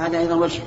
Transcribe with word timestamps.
هذا 0.00 0.18
أيضا 0.18 0.34
وجه. 0.34 0.60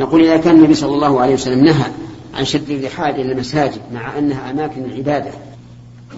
نقول 0.00 0.20
إذا 0.20 0.36
كان 0.36 0.56
النبي 0.56 0.74
صلى 0.74 0.94
الله 0.94 1.20
عليه 1.20 1.34
وسلم 1.34 1.64
نهى 1.64 1.90
عن 2.34 2.44
شد 2.44 2.70
الرحال 2.70 3.14
إلى 3.14 3.32
المساجد 3.32 3.80
مع 3.92 4.18
أنها 4.18 4.50
أماكن 4.50 4.84
العبادة 4.84 5.30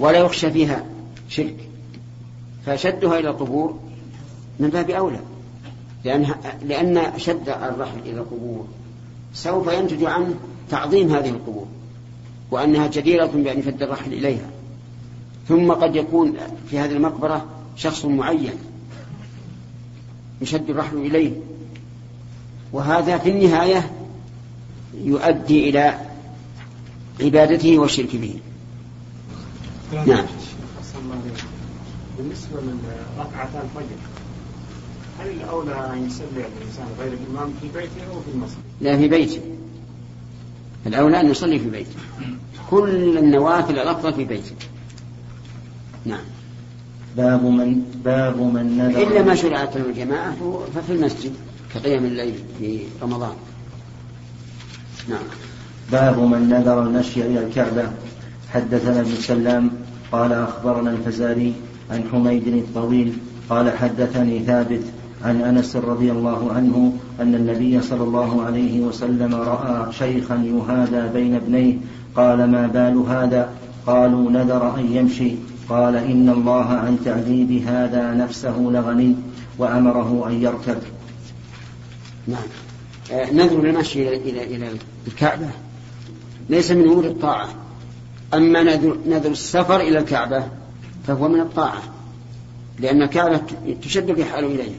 ولا 0.01 0.18
يخشى 0.18 0.50
فيها 0.50 0.84
شرك 1.28 1.56
فشدها 2.67 3.18
إلى 3.18 3.30
القبور 3.30 3.78
من 4.60 4.68
باب 4.68 4.91
أولى. 4.91 5.20
لأن 6.04 6.34
لأن 6.62 7.12
شد 7.17 7.49
الرحل 7.49 7.99
إلى 8.06 8.20
القبور 8.20 8.66
سوف 9.34 9.72
ينتج 9.72 10.04
عنه 10.04 10.34
تعظيم 10.70 11.12
هذه 11.12 11.29
القبور 11.29 11.66
وأنها 12.50 12.86
جديرة 12.86 13.26
بأن 13.26 13.58
يشد 13.58 13.82
الرحل 13.82 14.12
إليها. 14.12 14.50
ثم 15.48 15.72
قد 15.72 15.96
يكون 15.96 16.36
في 16.70 16.79
هذه 16.79 16.92
المقبرة 16.92 17.46
شخص 17.76 18.04
معين 18.04 18.58
يشد 20.40 20.70
الرحل 20.70 20.96
إليه. 20.96 21.32
وهذا 22.73 23.19
في 23.19 23.30
النهاية 23.30 23.91
يؤدي 25.04 25.71
إلى 25.71 25.99
عبادته 27.21 27.79
والشرك 27.79 28.17
به. 28.17 28.40
نعم. 30.07 30.26
بالنسبة 32.19 32.61
لركعتا 32.61 33.62
الفجر 33.62 33.97
هل 35.21 35.31
الأولى 35.31 35.91
أن 35.93 36.07
يصلي 36.07 36.27
الإنسان 36.35 36.87
غير 37.01 37.12
الإمام 37.12 37.53
في 37.61 37.69
بيته 37.75 38.15
أو 38.15 38.21
في 38.21 38.31
المسجد؟ 38.35 38.59
لا 38.81 38.97
في 38.97 39.09
بيته. 39.09 39.41
الأولى 40.87 41.21
أن 41.21 41.31
يصلي 41.31 41.59
في 41.59 41.71
بيته. 41.71 41.97
كل 42.71 43.19
النوافل 43.19 43.79
الأفضل 43.79 44.15
في 44.15 44.25
بيته. 44.25 44.55
نعم. 46.05 46.25
باب 47.17 47.45
من 47.45 48.01
باب 48.05 48.41
من 48.41 48.79
نذر 48.79 49.03
إلا 49.03 49.23
ما 49.23 49.35
شرعت 49.35 49.77
له 49.77 49.87
الجماعة 49.87 50.37
ففي 50.75 50.93
المسجد. 50.93 51.33
كقيام 51.75 52.05
الليل 52.05 52.35
في 52.59 52.81
رمضان. 53.03 53.35
نعم. 55.09 55.25
باب 55.93 56.19
من 56.19 56.48
نذر 56.48 56.83
المشي 56.83 57.27
إلى 57.27 57.47
الكعبة. 57.47 57.91
حدثنا 58.53 59.01
ابن 59.01 59.15
سلام 59.15 59.70
قال 60.12 60.33
أخبرنا 60.33 60.91
الفزاري 60.91 61.55
عن 61.91 62.05
حميد 62.12 62.47
الطويل 62.47 63.12
قال 63.51 63.70
حدثني 63.79 64.39
ثابت 64.39 64.81
عن 65.25 65.41
أنس 65.41 65.77
رضي 65.77 66.12
الله 66.12 66.53
عنه 66.53 66.92
أن 67.20 67.34
النبي 67.34 67.83
صلى 67.83 68.03
الله 68.03 68.42
عليه 68.42 68.81
وسلم 68.81 69.35
رأى 69.35 69.92
شيخا 69.92 70.35
يهادى 70.35 71.12
بين 71.12 71.35
ابنيه 71.35 71.75
قال 72.17 72.51
ما 72.51 72.67
بال 72.67 73.05
هذا؟ 73.09 73.48
قالوا 73.87 74.31
نذر 74.31 74.79
أن 74.79 74.92
يمشي. 74.92 75.33
قال 75.69 75.97
إن 75.97 76.29
الله 76.29 76.64
عن 76.64 76.98
تعذيب 77.05 77.62
هذا 77.67 78.14
نفسه 78.14 78.59
لغني. 78.59 79.14
وأمره 79.59 80.29
أن 80.29 80.42
يركب. 80.42 80.79
نعم. 82.29 82.43
آه، 83.12 83.33
نذر 83.33 83.65
المشي 83.65 84.09
إلى 84.09 84.43
إلى 84.43 84.77
الكعبة. 85.07 85.48
ليس 86.51 86.70
من 86.70 86.85
أمور 86.85 87.05
الطاعة. 87.05 87.48
أما 88.35 88.62
نذر 89.07 89.31
السفر 89.31 89.81
إلى 89.81 89.98
الكعبة 89.98 90.48
فهو 91.07 91.29
من 91.29 91.41
الطاعة 91.41 91.83
لأن 92.79 93.03
الكعبة 93.03 93.41
تشد 93.83 94.11
الرحال 94.11 94.45
اليها 94.45 94.79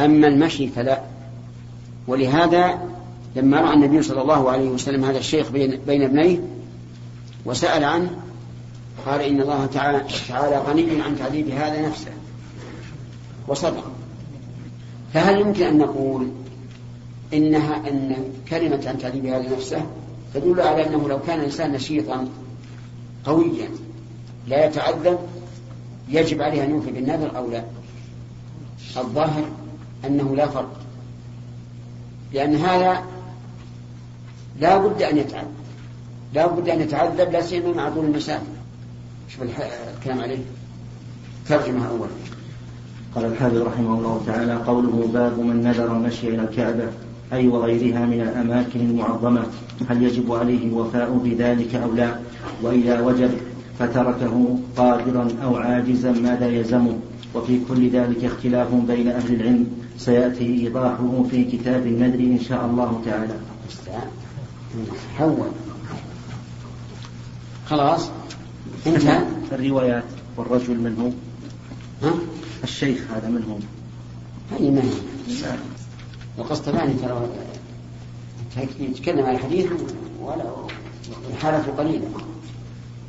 أما 0.00 0.26
المشي 0.26 0.68
فلا. 0.68 1.02
ولهذا 2.06 2.78
لما 3.36 3.60
رأى 3.60 3.74
النبي 3.74 4.02
صلى 4.02 4.22
الله 4.22 4.50
عليه 4.50 4.68
وسلم 4.68 5.04
هذا 5.04 5.18
الشيخ 5.18 5.50
بين, 5.50 5.78
بين 5.86 6.02
ابنيه 6.02 6.40
وسأل 7.44 7.84
عنه 7.84 8.10
قال 9.06 9.20
إن 9.20 9.40
الله 9.40 9.66
تعالى 9.66 10.62
غني 10.68 11.02
عن 11.02 11.18
تعذيب 11.18 11.50
هذا 11.50 11.88
نفسه. 11.88 12.10
وصدق. 13.48 14.01
فهل 15.14 15.40
يمكن 15.40 15.64
أن 15.64 15.78
نقول 15.78 16.28
إنها 17.34 17.88
أن 17.88 18.16
كلمة 18.48 18.82
عن 18.86 18.98
تعذيب 18.98 19.26
هذا 19.26 19.56
نفسه 19.56 19.86
تدل 20.34 20.60
على 20.60 20.86
أنه 20.86 21.08
لو 21.08 21.18
كان 21.26 21.38
الإنسان 21.38 21.72
نشيطا 21.72 22.28
قويا 23.24 23.68
لا 24.48 24.66
يتعذب 24.66 25.18
يجب 26.08 26.42
عليه 26.42 26.64
أن 26.64 26.70
يوفي 26.70 26.90
بالنذر 26.90 27.36
أو 27.36 27.50
لا؟ 27.50 27.64
الظاهر 28.96 29.44
أنه 30.04 30.36
لا 30.36 30.46
فرق 30.46 30.80
لأن 32.32 32.56
هذا 32.56 33.02
لا 34.60 34.76
بد 34.76 35.02
أن 35.02 35.18
يتعذب 35.18 35.52
لا 36.34 36.46
بد 36.46 36.68
أن 36.68 36.80
يتعذب 36.80 37.30
لا 37.30 37.42
سيما 37.42 37.72
مع 37.72 37.90
طول 37.90 38.04
المسافة. 38.04 38.46
شوف 39.28 39.42
الكلام 39.98 40.20
عليه. 40.20 40.38
ترجمة 41.48 41.88
أولا 41.88 42.10
قال 43.14 43.24
الحافظ 43.24 43.56
رحمه 43.56 43.98
الله 43.98 44.22
تعالى 44.26 44.54
قوله 44.54 45.08
باب 45.12 45.38
من 45.38 45.62
نذر 45.64 45.96
المشي 45.96 46.28
إلى 46.28 46.42
الكعبة 46.42 46.88
أي 47.32 47.48
وغيرها 47.48 48.06
من 48.06 48.20
الأماكن 48.20 48.80
المعظمة 48.80 49.42
هل 49.88 50.02
يجب 50.02 50.32
عليه 50.32 50.66
الوفاء 50.66 51.20
بذلك 51.24 51.74
أو 51.74 51.92
لا؟ 51.92 52.14
وإذا 52.62 53.00
وجب 53.00 53.30
فتركه 53.78 54.58
قادرا 54.76 55.28
أو 55.44 55.56
عاجزا 55.56 56.12
ماذا 56.12 56.48
يلزمه؟ 56.48 56.98
وفي 57.34 57.60
كل 57.68 57.90
ذلك 57.90 58.24
اختلاف 58.24 58.74
بين 58.74 59.08
أهل 59.08 59.34
العلم 59.34 59.66
سيأتي 59.98 60.66
إيضاحه 60.66 61.24
في 61.30 61.44
كتاب 61.44 61.86
النذر 61.86 62.18
إن 62.18 62.40
شاء 62.48 62.66
الله 62.66 63.02
تعالى. 63.04 63.34
حول. 65.18 65.36
خلاص 67.66 68.10
انتهى 68.86 69.22
الروايات 69.52 70.04
والرجل 70.36 70.80
منهم. 70.80 71.12
ها؟ 72.02 72.12
الشيخ 72.64 72.98
هذا 73.14 73.28
منهم. 73.28 73.60
هذه 74.52 74.70
ما 74.70 74.80
هي؟ 74.80 75.54
القسطلاني 76.38 76.94
ترى 76.94 77.28
يتكلم 78.80 79.26
عن 79.26 79.34
الحديث 79.34 79.66
ولا 80.22 80.44
حالته 81.40 81.72
قليلة. 81.72 82.08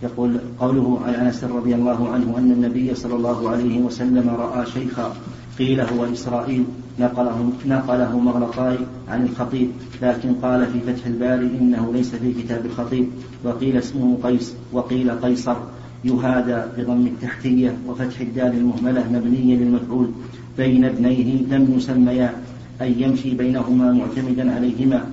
يقول 0.03 0.39
قوله 0.59 0.99
عن 1.05 1.13
أنس 1.13 1.43
رضي 1.43 1.75
الله 1.75 2.09
عنه 2.09 2.37
أن 2.37 2.51
النبي 2.51 2.95
صلى 2.95 3.15
الله 3.15 3.49
عليه 3.49 3.79
وسلم 3.79 4.29
رأى 4.29 4.65
شيخا 4.65 5.15
قيل 5.59 5.81
هو 5.81 6.05
إسرائيل 6.05 6.65
نقله 6.99 7.51
نقله 7.65 8.19
مغلطاي 8.19 8.77
عن 9.07 9.25
الخطيب 9.25 9.71
لكن 10.01 10.33
قال 10.33 10.67
في 10.67 10.79
فتح 10.79 11.05
الباري 11.05 11.45
إنه 11.45 11.93
ليس 11.93 12.15
في 12.15 12.33
كتاب 12.33 12.65
الخطيب 12.65 13.09
وقيل 13.43 13.77
اسمه 13.77 14.17
قيس 14.23 14.53
وقيل 14.71 15.11
قيصر. 15.11 15.55
يهادى 16.03 16.61
بضم 16.77 17.07
التحتية 17.07 17.77
وفتح 17.87 18.19
الدال 18.19 18.53
المهملة 18.57 19.03
مبنية 19.11 19.55
للمفعول 19.57 20.09
بين 20.57 20.85
ابنيه 20.85 21.41
لم 21.41 21.73
يسميا 21.77 22.33
أي 22.81 23.01
يمشي 23.01 23.35
بينهما 23.35 23.91
معتمدا 23.91 24.55
عليهما. 24.55 25.03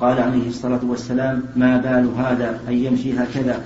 قال 0.00 0.18
عليه 0.20 0.48
الصلاة 0.48 0.80
والسلام 0.82 1.42
ما 1.56 1.76
بال 1.76 2.08
هذا؟ 2.16 2.60
ان 2.68 2.74
يمشي 2.74 3.18
هكذا. 3.18 3.62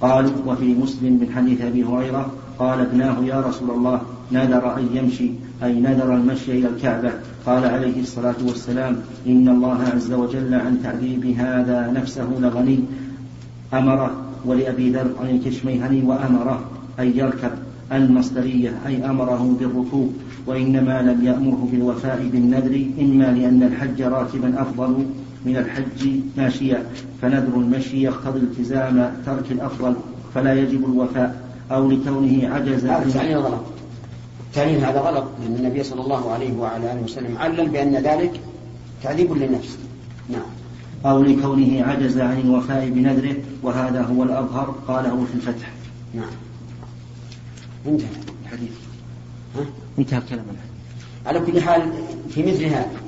قالوا 0.00 0.30
وفي 0.46 0.74
مسلم 0.74 1.12
من 1.12 1.32
حديث 1.36 1.60
أبي 1.60 1.84
هريرة 1.84 2.32
قال 2.58 2.80
ابناه 2.80 3.24
يا 3.24 3.40
رسول 3.40 3.70
الله 3.70 4.00
نذر 4.32 4.78
أن 4.78 4.88
يمشي 4.94 5.30
أي 5.62 5.80
نذر 5.80 6.14
المشي 6.14 6.52
إلى 6.52 6.68
الكعبة. 6.68 7.12
قال 7.46 7.64
عليه 7.64 8.00
الصلاة 8.00 8.36
والسلام 8.46 8.96
إن 9.26 9.48
الله 9.48 9.82
عز 9.94 10.12
وجل 10.12 10.54
عن 10.54 10.82
تعذيب 10.82 11.26
هذا 11.26 11.92
نفسه 11.96 12.28
لغني 12.40 12.80
أمره 13.74 14.29
ولأبي 14.44 14.90
ذر 14.90 15.10
عن 15.20 15.30
الكشميهني 15.30 16.02
وأمره 16.02 16.64
أن 17.00 17.12
يركب 17.16 17.50
المصدرية 17.92 18.72
أي 18.86 19.04
أمره 19.04 19.56
بالركوب 19.60 20.14
وإنما 20.46 21.02
لم 21.02 21.24
يأمره 21.24 21.68
بالوفاء 21.72 22.28
بالنذر 22.32 22.86
إما 23.00 23.24
لأن 23.24 23.62
الحج 23.62 24.02
راكبا 24.02 24.62
أفضل 24.62 25.06
من 25.46 25.56
الحج 25.56 26.08
ماشيا 26.36 26.86
فنذر 27.22 27.56
المشي 27.56 28.02
يقتضي 28.02 28.38
التزام 28.38 29.12
ترك 29.26 29.52
الأفضل 29.52 29.94
فلا 30.34 30.54
يجب 30.54 30.84
الوفاء 30.84 31.42
أو 31.70 31.90
لكونه 31.90 32.48
عجز 32.48 32.84
هذا 32.84 33.04
التعليل 33.06 33.38
غلط. 33.38 33.62
التعليل 34.50 34.84
هذا 34.84 35.00
غلط 35.00 35.24
لأن 35.42 35.54
النبي 35.54 35.82
صلى 35.82 36.00
الله 36.00 36.30
عليه 36.30 36.56
وعلى 36.56 36.92
آله 36.92 37.02
وسلم 37.02 37.38
علل 37.38 37.68
بأن 37.68 37.94
ذلك 37.94 38.40
تعذيب 39.02 39.32
للنفس. 39.32 39.78
نعم. 40.28 40.59
أو 41.06 41.22
لكونه 41.22 41.84
عجز 41.84 42.18
عن 42.18 42.40
الوفاء 42.40 42.88
بنذره 42.88 43.36
وهذا 43.62 44.02
هو 44.02 44.22
الأظهر 44.22 44.74
قاله 44.88 45.24
في 45.24 45.34
الفتح. 45.34 45.70
نعم. 46.14 46.30
انتهى 47.86 48.08
الحديث. 48.44 48.72
ها؟ 49.56 49.64
انتهى 49.98 50.18
الكلام 50.18 50.44
على 51.26 51.40
كل 51.40 51.60
حال 51.62 51.92
في 52.30 52.42
مثل 52.42 52.64
هذا 52.64 53.00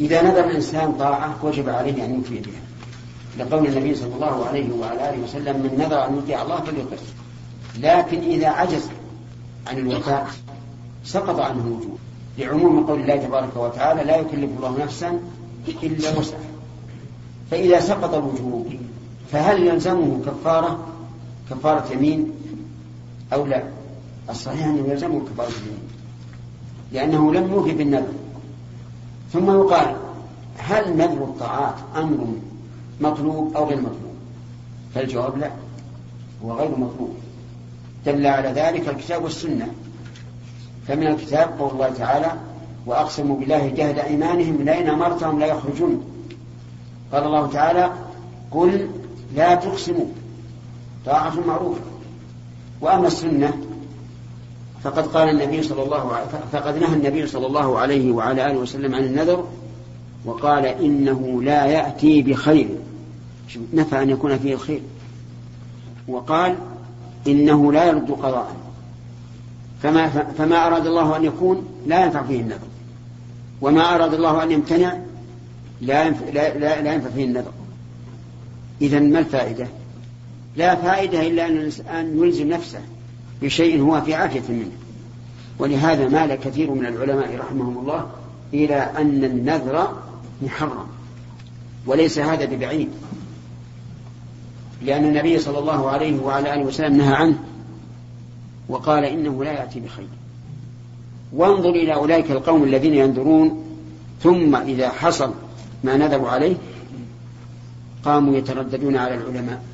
إذا 0.00 0.22
نذر 0.22 0.44
الإنسان 0.44 0.92
طاعة 0.92 1.36
وجب 1.42 1.68
عليه 1.68 2.04
أن 2.04 2.14
يوفي 2.14 2.34
بها. 2.34 2.64
لقول 3.38 3.66
النبي 3.66 3.94
صلى 3.94 4.14
الله 4.14 4.46
عليه 4.46 4.72
وعلى 4.72 5.10
آله 5.10 5.22
وسلم 5.24 5.56
من 5.56 5.78
نذر 5.78 6.06
أن 6.06 6.18
يطيع 6.18 6.42
الله 6.42 6.60
فليطع 6.60 6.96
لكن 7.80 8.18
إذا 8.18 8.48
عجز 8.48 8.88
عن 9.66 9.78
الوفاء 9.78 10.30
سقط 11.04 11.40
عنه 11.40 11.60
الوجوب. 11.60 11.98
لعموم 12.38 12.86
قول 12.86 13.00
الله 13.00 13.16
تبارك 13.16 13.56
وتعالى 13.56 14.04
لا 14.04 14.16
يكلف 14.16 14.50
الله 14.56 14.82
نفسا 14.84 15.20
إلا 15.82 16.18
وسعها. 16.18 16.43
فإذا 17.50 17.80
سقط 17.80 18.14
الوجوب 18.14 18.74
فهل 19.32 19.66
يلزمه 19.66 20.20
كفارة 20.26 20.78
كفارة 21.50 21.92
يمين 21.92 22.32
أو 23.32 23.46
لا؟ 23.46 23.62
الصحيح 24.30 24.66
أنه 24.66 24.88
يلزمه 24.88 25.20
كفارة 25.20 25.48
يمين 25.48 25.78
لأنه 26.92 27.32
لم 27.32 27.52
يوفي 27.52 27.72
بالنذر. 27.72 28.12
ثم 29.32 29.50
يقال 29.50 29.96
هل 30.58 30.96
نذر 30.96 31.24
الطاعات 31.24 31.74
أمر 31.96 32.26
مطلوب 33.00 33.56
أو 33.56 33.64
غير 33.64 33.78
مطلوب؟ 33.78 34.14
فالجواب 34.94 35.38
لا 35.38 35.50
هو 36.44 36.52
غير 36.52 36.70
مطلوب. 36.70 37.14
دل 38.06 38.26
على 38.26 38.48
ذلك 38.48 38.88
الكتاب 38.88 39.24
والسنة. 39.24 39.68
فمن 40.88 41.06
الكتاب 41.06 41.58
قول 41.58 41.70
الله 41.70 41.90
تعالى 41.90 42.32
وأقسموا 42.86 43.36
بالله 43.36 43.68
جهد 43.68 43.98
إيمانهم 43.98 44.62
لئن 44.62 44.88
أمرتهم 44.88 45.40
لا 45.40 45.46
يخرجون 45.46 46.13
قال 47.12 47.24
الله 47.24 47.46
تعالى 47.46 47.90
قل 48.50 48.88
لا 49.34 49.54
تقسموا. 49.54 50.06
طاعة 51.06 51.46
معروفة. 51.46 51.80
وأما 52.80 53.06
السنة 53.06 53.52
فقد 54.82 55.06
قال 55.06 55.28
النبي 55.28 55.62
صلى 55.62 55.82
الله 55.82 56.14
عليه 56.14 56.26
فقد 56.52 56.78
نهى 56.78 56.94
النبي 56.94 57.26
صلى 57.26 57.46
الله 57.46 57.78
عليه 57.78 58.12
وعلى 58.12 58.46
آله 58.46 58.58
وسلم 58.58 58.94
عن 58.94 59.04
النذر 59.04 59.48
وقال 60.24 60.66
إنه 60.66 61.42
لا 61.42 61.66
يأتي 61.66 62.22
بخير. 62.22 62.68
نفى 63.72 64.02
أن 64.02 64.10
يكون 64.10 64.38
فيه 64.38 64.54
الخير. 64.54 64.82
وقال 66.08 66.56
إنه 67.26 67.72
لا 67.72 67.84
يرد 67.84 68.10
قضاء. 68.10 68.56
فما, 69.82 70.08
فما 70.08 70.66
أراد 70.66 70.86
الله 70.86 71.16
أن 71.16 71.24
يكون 71.24 71.66
لا 71.86 72.04
ينفع 72.04 72.22
فيه 72.22 72.40
النذر. 72.40 72.68
وما 73.60 73.94
أراد 73.94 74.14
الله 74.14 74.42
أن 74.42 74.50
يمتنع 74.50 74.96
لا 75.80 76.06
ينفع, 76.06 76.26
لا, 76.26 76.58
لا, 76.58 76.82
لا 76.82 76.94
ينفع 76.94 77.10
فيه 77.10 77.24
النذر. 77.24 77.52
إذا 78.80 79.00
ما 79.00 79.18
الفائدة؟ 79.18 79.66
لا 80.56 80.74
فائدة 80.74 81.26
إلا 81.26 81.46
أن 82.00 82.18
يلزم 82.22 82.48
نفسه 82.48 82.80
بشيء 83.42 83.80
هو 83.82 84.00
في 84.00 84.14
عافية 84.14 84.42
منه. 84.48 84.72
ولهذا 85.58 86.08
مال 86.08 86.34
كثير 86.34 86.70
من 86.70 86.86
العلماء 86.86 87.36
رحمهم 87.36 87.78
الله 87.78 88.06
إلى 88.54 88.76
أن 88.76 89.24
النذر 89.24 90.02
محرم. 90.42 90.86
وليس 91.86 92.18
هذا 92.18 92.44
ببعيد. 92.44 92.88
لأن 94.82 95.04
النبي 95.04 95.38
صلى 95.38 95.58
الله 95.58 95.90
عليه 95.90 96.20
وعلى 96.20 96.54
آله 96.54 96.64
وسلم 96.64 96.96
نهى 96.96 97.14
عنه 97.14 97.38
وقال 98.68 99.04
إنه 99.04 99.44
لا 99.44 99.52
يأتي 99.52 99.80
بخير. 99.80 100.08
وانظر 101.32 101.70
إلى 101.70 101.94
أولئك 101.94 102.30
القوم 102.30 102.64
الذين 102.64 102.94
ينذرون 102.94 103.64
ثم 104.22 104.56
إذا 104.56 104.88
حصل 104.88 105.34
ما 105.84 105.96
نذروا 105.96 106.28
عليه 106.28 106.56
قاموا 108.04 108.36
يترددون 108.36 108.96
على 108.96 109.14
العلماء. 109.14 109.64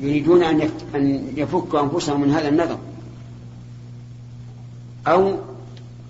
يريدون 0.00 0.42
أن 0.42 1.28
يفكوا 1.36 1.80
أنفسهم 1.80 2.20
من 2.20 2.30
هذا 2.30 2.48
النذر. 2.48 2.78
أو 5.06 5.36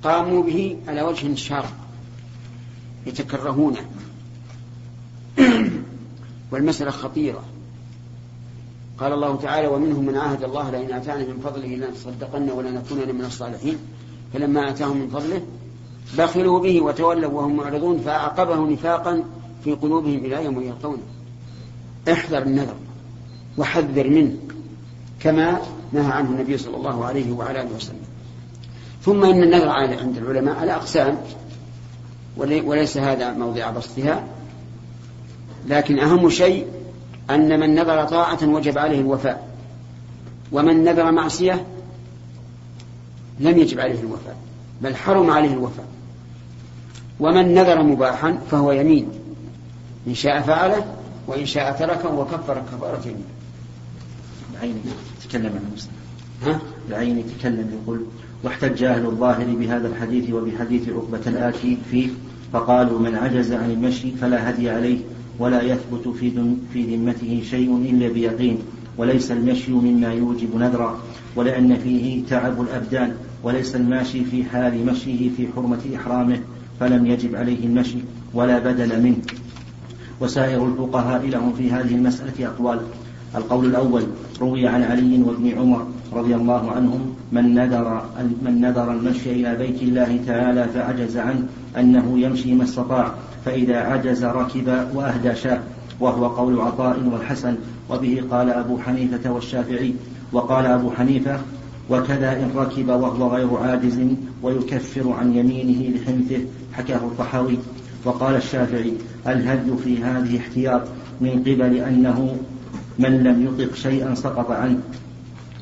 قاموا 0.04 0.42
به 0.42 0.76
على 0.88 1.02
وجه 1.02 1.34
شاق 1.34 1.72
يتكرهونه 3.06 3.80
والمسألة 6.52 6.90
خطيرة. 6.90 7.44
قال 8.98 9.12
الله 9.12 9.36
تعالى 9.36 9.66
ومنهم 9.66 10.06
من 10.06 10.16
عاهد 10.16 10.44
الله 10.44 10.70
لئن 10.70 10.92
آتانا 10.92 11.24
من 11.24 11.40
فضله 11.44 11.66
لنصدقن 11.76 12.50
ولنكونن 12.50 13.14
من 13.14 13.24
الصالحين. 13.24 13.78
فلما 14.32 14.70
آتاهم 14.70 14.96
من 14.96 15.08
فضله 15.08 15.42
بخلوا 16.18 16.60
به 16.60 16.80
وتولوا 16.80 17.32
وهم 17.32 17.56
معرضون 17.56 17.98
فأعقبه 17.98 18.56
نفاقا 18.56 19.24
في 19.64 19.72
قلوبهم 19.72 20.18
إلى 20.18 20.44
يوم 20.44 20.62
يلقونه 20.62 21.02
احذر 22.12 22.42
النذر 22.42 22.74
وحذر 23.58 24.08
منه 24.10 24.36
كما 25.20 25.60
نهى 25.92 26.12
عنه 26.12 26.30
النبي 26.30 26.58
صلى 26.58 26.76
الله 26.76 27.04
عليه 27.04 27.32
وعلى 27.32 27.60
آله 27.60 27.76
وسلم. 27.76 28.04
ثم 29.02 29.24
إن 29.24 29.42
النذر 29.42 29.68
عند 29.68 30.16
العلماء 30.16 30.56
على 30.56 30.74
أقسام 30.74 31.18
وليس 32.36 32.96
هذا 32.96 33.32
موضع 33.32 33.70
بسطها. 33.70 34.24
لكن 35.68 35.98
أهم 35.98 36.30
شيء 36.30 36.66
أن 37.30 37.60
من 37.60 37.74
نذر 37.74 38.04
طاعة 38.04 38.48
وجب 38.48 38.78
عليه 38.78 39.00
الوفاء 39.00 39.48
ومن 40.52 40.84
نذر 40.84 41.12
معصية 41.12 41.66
لم 43.40 43.58
يجب 43.58 43.80
عليه 43.80 44.00
الوفاء. 44.00 44.36
بل 44.82 44.96
حرم 44.96 45.30
عليه 45.30 45.52
الوفاء. 45.52 45.86
ومن 47.20 47.54
نذر 47.54 47.82
مباحا 47.82 48.38
فهو 48.50 48.72
يمين. 48.72 49.08
إن 50.06 50.14
شاء 50.14 50.40
فعله 50.40 50.84
وإن 51.26 51.46
شاء 51.46 51.72
تركه 51.72 52.14
وكفر 52.14 52.62
كفارة 52.72 53.02
يمين. 53.04 53.24
العين 54.54 54.80
تكلم 55.28 55.46
عن 55.46 55.70
مسلم 55.74 55.92
ها؟ 56.42 56.60
العين 56.88 57.24
تكلم 57.38 57.80
يقول 57.82 58.04
واحتج 58.42 58.84
أهل 58.84 59.06
الظاهر 59.06 59.44
بهذا 59.44 59.88
الحديث 59.88 60.30
وبحديث 60.30 60.88
عقبة 60.88 61.20
الآتي 61.26 61.78
فيه 61.90 62.08
فقالوا 62.52 62.98
من 62.98 63.14
عجز 63.14 63.52
عن 63.52 63.70
المشي 63.70 64.10
فلا 64.10 64.50
هدي 64.50 64.70
عليه 64.70 64.98
ولا 65.38 65.62
يثبت 65.62 66.08
في 66.08 66.56
في 66.72 66.96
ذمته 66.96 67.42
شيء 67.50 67.76
إلا 67.76 68.08
بيقين 68.08 68.58
وليس 68.98 69.30
المشي 69.30 69.72
مما 69.72 70.12
يوجب 70.12 70.56
نذرا 70.56 70.98
ولأن 71.36 71.78
فيه 71.78 72.26
تعب 72.26 72.60
الأبدان. 72.60 73.16
وليس 73.44 73.76
الماشي 73.76 74.25
في 74.25 74.44
حال 74.44 74.87
مشيه 74.87 75.31
في 75.37 75.49
حرمة 75.56 75.81
إحرامه 75.96 76.41
فلم 76.81 77.06
يجب 77.06 77.37
عليه 77.37 77.67
المشي 77.67 77.99
ولا 78.35 78.58
بدل 78.58 79.02
منه. 79.02 79.17
وسائر 80.20 80.67
الفقهاء 80.67 81.26
لهم 81.26 81.52
في 81.52 81.73
هذه 81.73 81.94
المسألة 81.94 82.46
أقوال. 82.46 82.81
القول 83.35 83.67
الأول 83.67 84.02
روي 84.41 84.69
عن 84.69 84.82
علي 84.82 85.23
وابن 85.23 85.58
عمر 85.58 85.87
رضي 86.12 86.35
الله 86.35 86.70
عنهم 86.70 87.14
من 87.32 87.55
نذر 87.55 88.02
من 88.43 88.61
نذر 88.61 88.93
المشي 88.93 89.32
إلى 89.32 89.56
بيت 89.56 89.82
الله 89.82 90.20
تعالى 90.26 90.69
فعجز 90.75 91.17
عنه 91.17 91.43
أنه 91.79 92.19
يمشي 92.19 92.55
ما 92.55 92.64
استطاع 92.64 93.14
فإذا 93.44 93.76
عجز 93.76 94.25
ركب 94.25 94.88
وأهدى 94.94 95.35
شاء 95.35 95.62
وهو 96.00 96.26
قول 96.26 96.61
عطاء 96.61 97.11
والحسن 97.12 97.56
وبه 97.91 98.23
قال 98.31 98.50
أبو 98.50 98.79
حنيفة 98.79 99.31
والشافعي. 99.31 99.94
وقال 100.32 100.67
أبو 100.67 100.91
حنيفة 100.91 101.38
وكذا 101.90 102.32
إن 102.32 102.50
ركب 102.56 102.88
وهو 102.88 103.34
غير 103.34 103.56
عاجز 103.56 104.00
ويكفر 104.42 105.12
عن 105.12 105.36
يمينه 105.36 105.96
لحنثه 105.96 106.44
حكاه 106.72 106.96
الطحاوي. 106.96 107.58
وقال 108.04 108.36
الشافعي 108.36 108.92
الهدي 109.26 109.76
في 109.84 110.02
هذه 110.02 110.38
احتياط 110.38 110.82
من 111.20 111.31
قبل 111.31 111.76
أنه 111.76 112.36
من 112.98 113.22
لم 113.22 113.46
يطق 113.46 113.75
شيئا 113.75 114.14
سقط 114.14 114.50
عنه. 114.50 114.78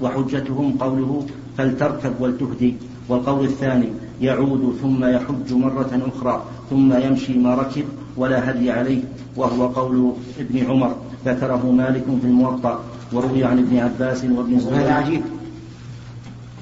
وحجتهم 0.00 0.72
قوله 0.80 1.26
فلتركب 1.58 2.12
ولتهدي. 2.20 2.74
والقول 3.08 3.44
الثاني 3.44 3.88
يعود 4.20 4.76
ثم 4.82 5.04
يحج 5.04 5.52
مرة 5.52 6.10
أخرى 6.16 6.42
ثم 6.70 6.92
يمشي 6.92 7.38
ما 7.38 7.54
ركب 7.54 7.84
ولا 8.16 8.50
هدي 8.50 8.70
عليه. 8.70 9.02
وهو 9.36 9.66
قول 9.66 10.12
ابن 10.38 10.70
عمر 10.70 10.96
ذكره 11.26 11.70
مالك 11.70 12.04
في 12.20 12.26
الموطأ. 12.26 12.84
وروي 13.12 13.44
عن 13.44 13.58
ابن 13.58 13.78
عباس 13.78 14.24
وابن 14.24 14.60
زبير 14.60 14.80
هذا 14.80 14.92
عجيب 14.92 15.22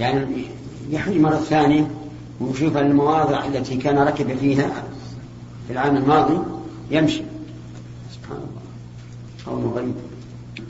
يعني 0.00 0.44
يحج 0.90 1.16
مرة 1.18 1.36
ثانية 1.36 1.90
ويشوف 2.40 2.76
المواضع 2.76 3.46
التي 3.46 3.76
كان 3.76 3.98
ركب 3.98 4.36
فيها 4.36 4.70
في 5.66 5.72
العام 5.72 5.96
الماضي 5.96 6.38
يمشي. 6.90 7.22
سبحان 8.12 8.38
الله. 8.38 8.60
قول 9.46 9.72
غريب. 9.74 9.94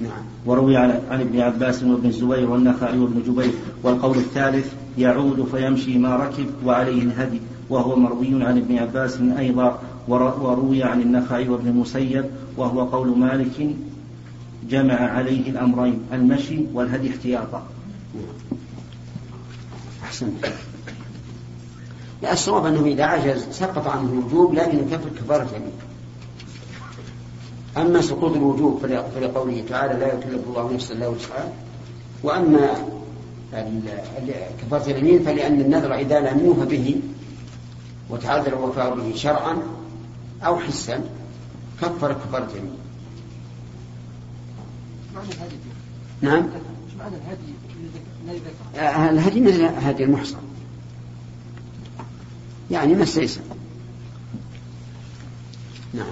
نعم. 0.00 0.22
وروي 0.46 0.76
عن 0.76 1.00
ابن 1.10 1.40
عباس 1.40 1.82
وابن 1.82 2.08
الزبير 2.08 2.50
والنخعي 2.50 2.98
وابن 2.98 3.22
جبير 3.22 3.52
والقول 3.82 4.16
الثالث 4.16 4.72
يعود 4.98 5.48
فيمشي 5.52 5.98
ما 5.98 6.16
ركب 6.16 6.46
وعليه 6.66 7.02
الهدي 7.02 7.40
وهو 7.70 7.96
مروي 7.96 8.44
عن 8.44 8.58
ابن 8.58 8.78
عباس 8.78 9.18
أيضا 9.38 9.78
وروي 10.08 10.82
عن 10.82 11.00
النخعي 11.00 11.48
وابن 11.48 11.68
المسيب 11.68 12.24
وهو 12.56 12.84
قول 12.84 13.18
مالك 13.18 13.76
جمع 14.70 14.94
عليه 14.94 15.50
الأمرين 15.50 16.00
المشي 16.12 16.58
والهدي 16.74 17.10
احتياطا. 17.10 17.62
أحسن. 20.10 20.32
لا 22.22 22.32
الصواب 22.32 22.66
أنه 22.66 22.86
إذا 22.86 23.04
عجز 23.04 23.46
سقط 23.50 23.86
عنه 23.86 24.12
الوجوب 24.12 24.54
لكن 24.54 24.78
يكفر 24.78 25.08
كفارة 25.08 25.48
يمين. 25.56 25.72
أما 27.76 28.00
سقوط 28.00 28.36
الوجوب 28.36 28.86
فلقوله 29.14 29.64
تعالى 29.68 30.00
لا 30.00 30.14
يكلف 30.14 30.46
الله 30.46 30.72
نفسا 30.72 30.94
لا 30.94 31.08
وسعها. 31.08 31.52
وأما 32.22 32.86
كفارة 34.60 34.90
اليمين 34.90 35.22
فلأن 35.22 35.60
النذر 35.60 35.94
إذا 35.94 36.20
لم 36.20 36.44
يوفى 36.44 36.66
به 36.66 37.00
وتعذر 38.10 38.52
الوفاء 38.52 38.94
به 38.94 39.16
شرعا 39.16 39.56
أو 40.42 40.58
حسا 40.58 41.04
كفر 41.82 42.12
كفارة 42.12 42.50
يمين 42.56 42.78
نعم. 46.22 46.48
الهدي؟ 47.00 47.59
مثل 49.40 49.64
هدي 49.64 50.04
المحصن 50.04 50.36
يعني 52.70 52.94
ما 52.94 53.02
استيسر. 53.02 53.40
نعم. 55.94 56.06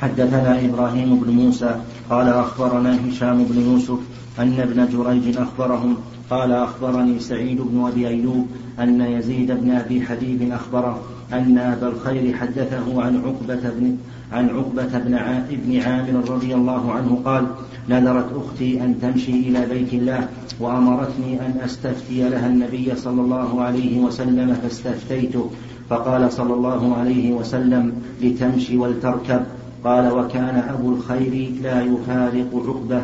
حدثنا 0.00 0.64
إبراهيم 0.64 1.20
بن 1.20 1.30
موسى 1.30 1.80
قال 2.10 2.28
أخبرنا 2.28 3.08
هشام 3.08 3.44
بن 3.44 3.60
يوسف 3.60 3.98
أن 4.38 4.60
ابن 4.60 4.88
جريج 4.88 5.36
أخبرهم 5.36 5.96
قال 6.30 6.52
أخبرني 6.52 7.20
سعيد 7.20 7.60
بن 7.60 7.86
أبي 7.86 8.08
أيوب 8.08 8.46
أن 8.78 9.00
يزيد 9.00 9.52
بن 9.52 9.70
أبي 9.70 10.06
حبيب 10.06 10.52
أخبره 10.52 11.02
أن 11.32 11.58
أبا 11.58 11.88
الخير 11.88 12.36
حدثه 12.36 13.02
عن 13.02 13.16
عقبة 13.16 13.70
بن 13.70 13.96
عن 14.32 14.48
عقبة 14.48 14.98
بن 14.98 15.14
ابن 15.50 15.80
عامر 15.80 16.30
رضي 16.30 16.54
الله 16.54 16.92
عنه 16.92 17.20
قال 17.24 17.46
نذرت 17.88 18.32
أختي 18.36 18.80
أن 18.80 19.00
تمشي 19.00 19.32
إلى 19.32 19.66
بيت 19.66 19.92
الله 19.94 20.28
وأمرتني 20.60 21.40
أن 21.40 21.60
أستفتي 21.64 22.28
لها 22.28 22.46
النبي 22.46 22.96
صلى 22.96 23.20
الله 23.20 23.62
عليه 23.62 24.00
وسلم 24.00 24.54
فاستفتيته. 24.54 25.50
فقال 25.90 26.32
صلى 26.32 26.54
الله 26.54 26.96
عليه 26.96 27.32
وسلم 27.32 27.92
لتمشي 28.22 28.76
ولتركب. 28.76 29.42
قال 29.84 30.12
وكان 30.12 30.56
أبو 30.68 30.94
الخير 30.94 31.52
لا 31.62 31.82
يفارق 31.82 32.50
عقبة. 32.54 33.02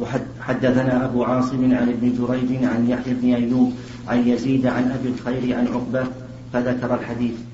وحدثنا 0.00 1.04
أبو 1.04 1.24
عاصم 1.24 1.64
عن 1.74 1.88
ابن 1.88 2.12
جريج 2.18 2.64
عن 2.64 2.86
يحيى 2.88 3.14
بن 3.14 3.34
أيوب 3.34 3.72
عن 4.08 4.28
يزيد 4.28 4.66
عن 4.66 4.84
أبي 4.90 5.08
الخير 5.08 5.58
عن 5.58 5.66
عقبة 5.66 6.04
فذكر 6.52 6.94
الحديث. 6.94 7.47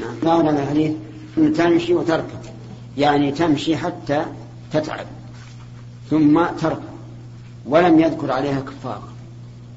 نعم 0.00 0.44
معنى 0.44 0.62
الحديث؟ 0.62 0.92
تمشي 1.56 1.94
وتركب. 1.94 2.38
يعني 2.98 3.32
تمشي 3.32 3.76
حتى 3.76 4.24
تتعب. 4.72 5.06
ثم 6.10 6.44
تركب. 6.60 6.82
ولم 7.66 8.00
يذكر 8.00 8.32
عليها 8.32 8.60
كفار. 8.60 9.02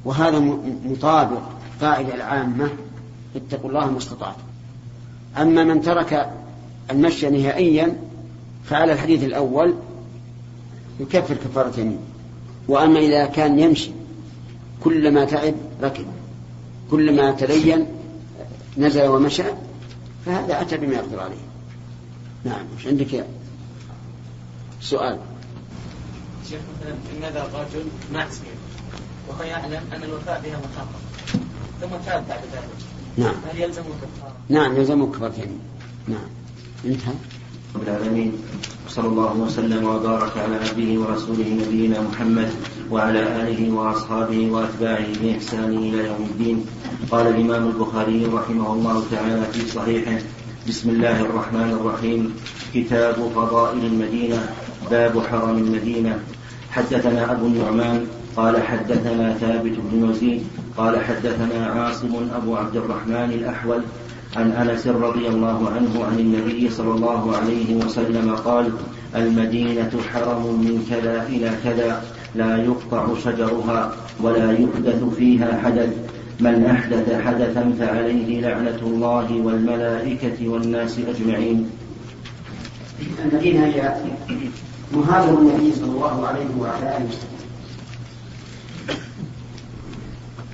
وهذا 0.06 0.40
مطابق 0.86 1.42
قاعدة 1.82 2.16
العامة. 2.16 2.70
اتقوا 3.36 3.70
الله 3.70 3.92
ما 3.92 3.98
استطعتم. 3.98 4.42
أما 5.38 5.64
من 5.64 5.82
ترك 5.82 6.30
المشي 6.92 7.30
نهائيا 7.30 7.96
فعلى 8.66 8.94
الحديث 8.94 9.24
الأول 9.24 9.74
يكفر 11.00 11.36
كفارة 11.36 11.80
يمين 11.80 12.00
وأما 12.68 13.00
إذا 13.00 13.26
كان 13.26 13.60
يمشي 13.60 13.92
كلما 14.84 15.26
تعب 15.26 15.54
ركب. 15.84 16.06
كلما 16.92 17.32
تلين 17.32 17.86
نزل 18.78 19.08
ومشى 19.08 19.44
فهذا 20.28 20.62
أتى 20.62 20.78
بما 20.78 20.94
يقدر 20.94 21.20
عليه. 21.20 21.46
نعم 22.44 22.66
مش 22.78 22.88
عندك 22.88 23.14
يا 23.14 23.28
سؤال. 24.82 25.20
شيخ 26.50 26.60
مثلا 26.80 26.92
إن 26.94 27.22
نذر 27.22 27.60
رجل 27.60 27.86
معصية 28.14 28.58
وهو 29.28 29.44
يعلم 29.44 29.82
أن 29.94 30.04
الوفاء 30.04 30.42
بها 30.42 30.58
محرم 30.58 30.88
ثم 31.82 32.06
تاب 32.06 32.28
بعد 32.30 32.40
ذلك. 32.54 32.70
نعم. 33.18 33.36
هل 33.52 33.60
يلزمه 33.60 33.86
كفارة؟ 33.86 34.36
نعم 34.50 34.78
يلزمه 34.78 35.12
كفارة 35.12 35.48
نعم. 36.08 36.30
انتهى. 36.86 37.14
رب 37.78 37.88
العالمين. 37.88 38.32
وصلى 38.88 39.08
الله 39.08 39.34
وسلم 39.38 39.82
وبارك 39.86 40.34
على 40.38 40.56
عبده 40.56 40.90
ورسوله 41.02 41.50
نبينا 41.62 42.02
محمد 42.02 42.50
وعلى 42.92 43.22
آله 43.42 43.74
وأصحابه 43.74 44.52
وأتباعه 44.52 45.08
بإحسان 45.22 45.78
إلى 45.78 46.10
يوم 46.10 46.24
الدين. 46.32 46.66
قال 47.12 47.28
الإمام 47.28 47.68
البخاري 47.68 48.26
رحمه 48.26 48.74
الله 48.74 49.04
تعالى 49.12 49.44
في 49.54 49.62
صحيحه 49.70 50.18
بسم 50.68 50.90
الله 50.90 51.22
الرحمن 51.22 51.70
الرحيم. 51.78 52.34
كتاب 52.74 53.16
فضائل 53.36 53.86
المدينة 53.86 54.40
باب 54.90 55.14
حرم 55.30 55.58
المدينة. 55.58 56.20
حدثنا 56.72 57.32
أبو 57.32 57.46
النعمان 57.46 58.06
قال 58.38 58.64
حدثنا 58.64 59.38
ثابت 59.38 59.76
بن 59.78 60.10
يزيد 60.10 60.42
قال 60.78 60.94
حدثنا 61.04 61.66
عاصم 61.66 62.14
أبو 62.42 62.56
عبد 62.56 62.76
الرحمن 62.76 63.30
الأحول 63.38 63.82
عن 64.38 64.52
أنس 64.52 64.88
رضي 64.88 65.28
الله 65.28 65.70
عنه 65.76 66.06
عن 66.06 66.20
النبي 66.20 66.70
صلى 66.70 66.92
الله 66.92 67.36
عليه 67.38 67.76
وسلم 67.76 68.36
قال 68.36 68.72
المدينة 69.16 69.92
حرم 70.14 70.44
من 70.44 70.86
كذا 70.90 71.28
إلى 71.28 71.52
كذا 71.64 72.04
لا 72.36 72.58
يقطع 72.58 73.08
شجرها 73.24 73.92
ولا 74.20 74.52
يحدث 74.52 75.04
فيها 75.18 75.62
حدث. 75.64 75.90
من 76.40 76.66
أحدث 76.66 77.22
حدثا 77.26 77.74
فعليه 77.80 78.42
لعنة 78.42 78.80
الله 78.82 79.42
والملائكة 79.42 80.50
والناس 80.50 81.00
أجمعين. 81.00 81.70
المدينة 83.26 83.66
هي 83.66 83.96
مهاجر 84.94 85.40
النبي 85.40 85.74
صلى 85.76 85.92
الله 85.92 86.28
عليه 86.28 86.48
وعلى 86.60 86.98
آله 86.98 87.06
وسلم. 87.10 87.38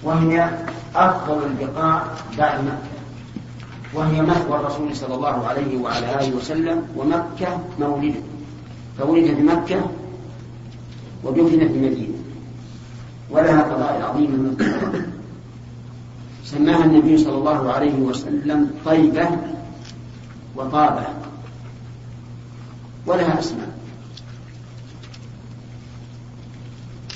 وهي 0.04 0.50
أفضل 0.96 1.40
البقاع 1.46 2.04
بعد 2.38 2.60
مكه 2.64 2.93
وهي 3.96 4.22
مثوى 4.22 4.60
الرسول 4.60 4.96
صلى 4.96 5.16
الله 5.16 5.48
عليه 5.48 5.78
وعلى 5.78 6.20
آله 6.20 6.36
وسلم 6.36 6.88
ومكة 6.98 7.60
مولدة. 7.80 8.20
فولد 8.98 9.26
في 9.26 9.42
مكة 9.42 9.90
ودفن 11.24 11.60
في 11.60 11.66
المدينة 11.66 12.18
ولها 13.30 13.62
قضاء 13.62 14.02
عظيمة 14.02 14.56
سماها 16.46 16.86
النبي 16.86 17.18
صلى 17.18 17.38
الله 17.38 17.72
عليه 17.72 17.96
وسلم 17.96 18.72
طيبة 18.86 19.30
وطابة. 20.56 21.08
ولها 23.06 23.40
أسماء. 23.40 23.74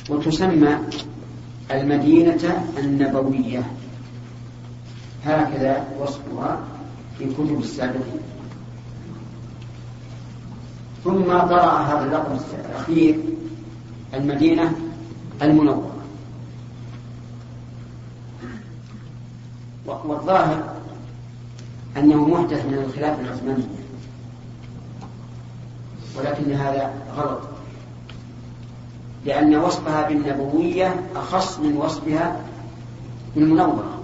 وتسمى 0.09 0.77
المدينة 1.71 2.65
النبوية. 2.77 3.63
هكذا 5.25 5.87
وصفها 5.99 6.59
في 7.17 7.25
كتب 7.25 7.59
السابقين. 7.59 8.21
ثم 11.03 11.23
طرأ 11.23 11.77
هذا 11.79 12.05
اللقب 12.05 12.39
الأخير 12.69 13.19
المدينة 14.13 14.75
المنورة. 15.41 15.91
والظاهر 19.85 20.73
أنه 21.97 22.27
محدث 22.27 22.65
من 22.65 22.73
الخلاف 22.73 23.19
العثماني 23.19 23.63
ولكن 26.17 26.51
هذا 26.51 26.93
غلط. 27.15 27.39
لأن 29.25 29.55
وصفها 29.55 30.07
بالنبوية 30.07 31.09
أخص 31.15 31.59
من 31.59 31.77
وصفها 31.77 32.41
بالمنورة. 33.35 33.96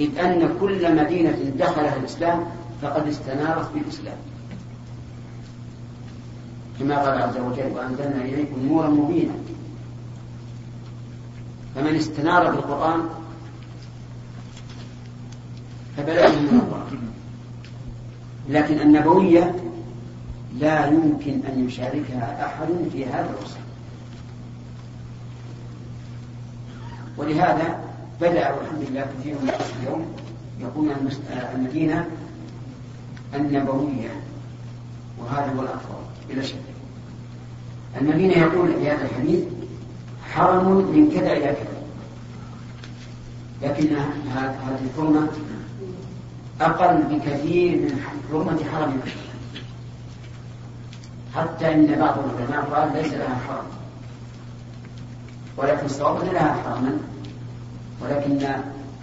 إذ 0.00 0.18
أن 0.18 0.56
كل 0.60 0.96
مدينة 0.96 1.52
دخلها 1.58 1.96
الإسلام 1.96 2.44
فقد 2.82 3.08
استنارت 3.08 3.72
بالإسلام. 3.74 4.16
كما 6.78 6.98
قال 6.98 7.22
عز 7.22 7.36
وجل 7.36 7.72
وأنزلنا 7.74 8.22
إليكم 8.24 8.66
نورا 8.68 8.88
مبينا. 8.88 9.32
فمن 11.74 11.94
استنار 11.96 12.50
بالقرآن 12.50 13.00
فبلغه 15.96 16.40
منورا 16.40 16.86
لكن 18.48 18.80
النبوية 18.80 19.54
لا 20.58 20.86
يمكن 20.86 21.40
أن 21.52 21.66
يشاركها 21.66 22.46
أحد 22.46 22.68
في 22.92 23.06
هذا 23.06 23.30
الوصف. 23.30 23.60
ولهذا 27.16 27.89
بدأ 28.20 28.54
والحمد 28.54 28.82
لله 28.90 29.00
كثير 29.00 29.34
من 29.34 29.40
الناس 29.40 29.72
اليوم 29.82 30.06
يقول 30.60 30.92
المدينة 31.54 32.06
النبوية 33.34 34.10
وهذا 35.18 35.52
هو 35.56 35.62
الأفضل 35.62 36.04
بلا 36.28 36.42
شك. 36.42 36.54
المدينة 38.00 38.32
يقول 38.32 38.68
في 38.74 38.90
هذا 38.90 39.04
الحديث 39.04 39.44
حرم 40.32 40.68
من 40.68 41.10
كذا 41.10 41.32
إلى 41.32 41.46
كذا. 41.46 41.80
لكن 43.62 43.96
هذه 44.34 44.78
الحرمة 44.84 45.28
أقل 46.60 47.02
بكثير 47.02 47.76
من 47.76 48.04
حرمة 48.30 48.64
حرم 48.72 49.00
حتى 51.34 51.74
إن 51.74 51.98
بعض 51.98 52.16
العلماء 52.18 52.64
قال 52.64 53.02
ليس 53.02 53.12
لها 53.12 53.38
حرم. 53.48 53.66
ولكن 55.56 55.86
الصواب 55.86 56.24
لها 56.24 56.52
حرما 56.52 56.98
ولكن 58.02 58.46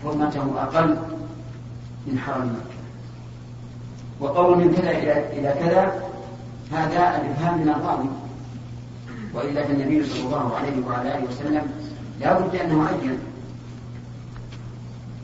حرمته 0.03 0.61
أقل 0.61 0.97
من 2.07 2.19
حرم 2.19 2.45
مكة. 2.45 2.77
وقول 4.19 4.57
من 4.57 4.75
كذا 4.75 4.91
إلى 4.91 5.53
كذا 5.59 6.03
هذا 6.71 7.21
الإفهام 7.21 7.61
من 7.61 7.69
الراوي 7.69 8.09
وإلا 9.33 9.63
فالنبي 9.63 10.03
صلى 10.05 10.25
الله 10.25 10.55
عليه 10.55 10.85
وعلى 10.87 11.17
آله 11.17 11.27
وسلم 11.29 11.71
لا 12.19 12.39
بد 12.39 12.55
أنه 12.55 12.87
عين. 12.87 13.19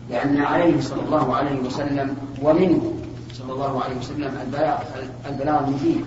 لأن 0.09 0.41
عليه 0.41 0.81
صلى 0.81 1.01
الله 1.01 1.35
عليه 1.35 1.59
وسلم 1.59 2.17
ومنه 2.41 2.93
صلى 3.33 3.53
الله 3.53 3.83
عليه 3.83 3.97
وسلم 3.97 4.37
البلاغ 4.45 4.79
البلاغ 5.29 5.67
المبين. 5.67 6.03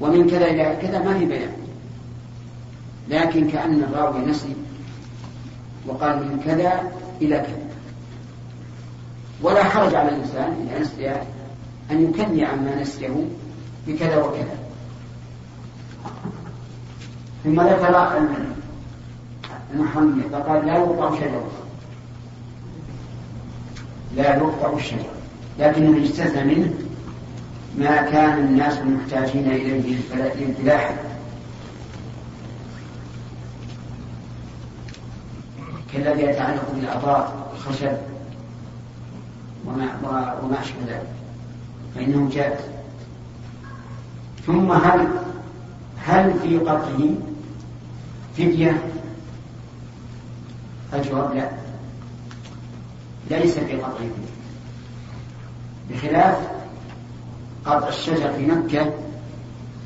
ومن 0.00 0.30
كذا 0.30 0.46
إلى 0.46 0.76
كذا 0.82 0.98
ما 0.98 1.18
في 1.18 1.24
بيان. 1.24 1.52
لكن 3.08 3.50
كأن 3.50 3.82
الراوي 3.82 4.26
نسي 4.26 4.56
وقال 5.86 6.16
من 6.16 6.42
كذا 6.46 6.92
إلى 7.22 7.36
كذا. 7.36 7.70
ولا 9.42 9.64
حرج 9.64 9.94
على 9.94 10.08
الإنسان 10.08 10.68
إذا 10.68 10.80
نسي 10.80 11.10
أن 11.90 12.10
يكني 12.10 12.44
عما 12.44 12.80
نسيه 12.80 13.24
بكذا 13.86 14.22
وكذا. 14.22 14.58
ثم 17.44 17.60
ذكر 17.60 18.18
المحرمية 19.74 20.22
فقال 20.32 20.66
لا 20.66 20.76
يوقع 20.76 21.14
شجرة. 21.14 21.50
لا 24.16 24.36
يقطع 24.36 24.72
الشجر 24.76 25.10
لكنه 25.58 25.98
يستثنى 25.98 26.54
منه 26.54 26.70
ما 27.78 27.96
كان 27.96 28.38
الناس 28.38 28.78
محتاجين 28.78 29.50
إليه 29.50 29.96
للفلاحة 30.40 30.94
كالذي 35.92 36.22
يتعلق 36.22 36.74
بالأعضاء 36.74 37.50
الخشب 37.54 37.96
وما, 39.66 39.98
وما 40.42 40.60
أشبه 40.60 40.80
ذلك. 40.88 41.06
فإنه 41.94 42.30
جائز 42.32 42.60
ثم 44.46 44.72
هل 44.72 45.08
هل 45.98 46.34
في 46.42 46.58
قطعه 46.58 47.14
فدية؟ 48.36 48.82
الجواب 50.94 51.34
لا. 51.34 51.50
ليس 53.30 53.58
في 53.58 53.76
قطعه 53.76 53.94
فدية. 53.94 54.30
بخلاف 55.90 56.36
قطع 57.64 57.88
الشجر 57.88 58.32
في 58.32 58.46
مكة 58.46 58.92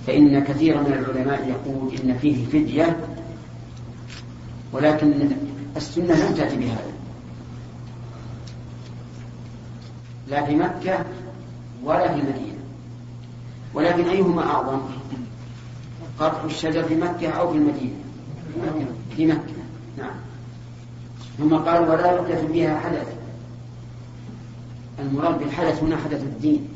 فإن 0.06 0.44
كثيرا 0.44 0.80
من 0.80 0.92
العلماء 0.92 1.49
يقول 1.49 1.94
إن 1.94 2.18
فيه 2.18 2.46
فدية 2.46 2.96
ولكن 4.73 5.30
السنة 5.76 6.14
لم 6.14 6.35
تأتي 6.35 6.57
بهذا. 6.57 6.93
لا 10.28 10.45
في 10.45 10.57
مكة 10.57 11.04
ولا 11.85 12.14
في 12.14 12.21
المدينة. 12.21 12.59
ولكن 13.75 14.09
أيهما 14.09 14.43
أعظم؟ 14.43 14.81
قطع 16.21 16.45
الشجر 16.45 16.85
في 16.85 16.95
مكة 16.95 17.28
أو 17.28 17.50
في 17.50 17.59
المدينة؟ 17.59 17.95
في 19.16 19.26
مكة. 19.26 19.54
نعم. 19.99 20.14
ثم 21.38 21.54
قال 21.54 21.88
ولا 21.88 22.12
يحدث 22.12 22.45
بها 22.50 22.81
حدث. 22.81 23.14
المراد 24.99 25.38
بالحدث 25.38 25.83
هنا 25.83 25.97
حدث 25.97 26.23
الدين. 26.23 26.69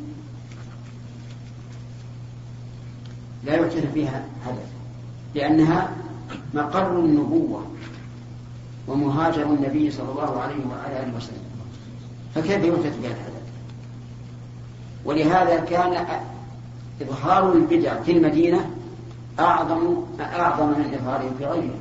لا 3.44 3.54
يحدث 3.54 3.92
فيها 3.94 4.24
حدث. 4.46 4.68
لأنها 5.34 5.96
مقر 6.54 7.00
النبوة. 7.00 7.66
ومهاجر 8.88 9.42
النبي 9.42 9.90
صلى 9.90 10.10
الله 10.10 10.40
عليه 10.40 10.66
وعلى 10.70 11.02
آله 11.02 11.16
وسلم. 11.16 11.42
فكيف 12.34 12.64
يحدث 12.64 12.98
بها 13.02 13.10
الحدث 13.10 13.38
ولهذا 15.04 15.60
كان 15.60 16.06
إظهار 17.02 17.52
البدع 17.52 18.02
في 18.02 18.12
المدينة 18.12 18.70
أعظم 19.40 19.96
أعظم 20.20 20.66
من 20.66 20.94
إظهاره 20.94 21.30
في 21.38 21.44
غيرها 21.44 21.78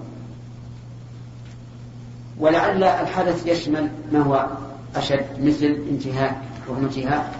ولعل 2.40 2.84
الحدث 2.84 3.48
يشمل 3.48 3.90
ما 4.12 4.20
هو 4.20 4.48
أشد 4.96 5.26
مثل 5.42 5.66
انتهاء 5.66 6.42
وهو 6.68 6.80
انتهاء 6.80 7.34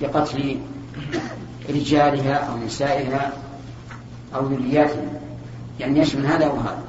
بقتل 0.00 0.60
رجالها 1.70 2.34
أو 2.34 2.56
نسائها 2.56 3.32
أو 4.34 4.46
ذرياتها. 4.46 5.20
يعني 5.80 6.00
يشمل 6.00 6.26
هذا 6.26 6.46
وهذا. 6.46 6.82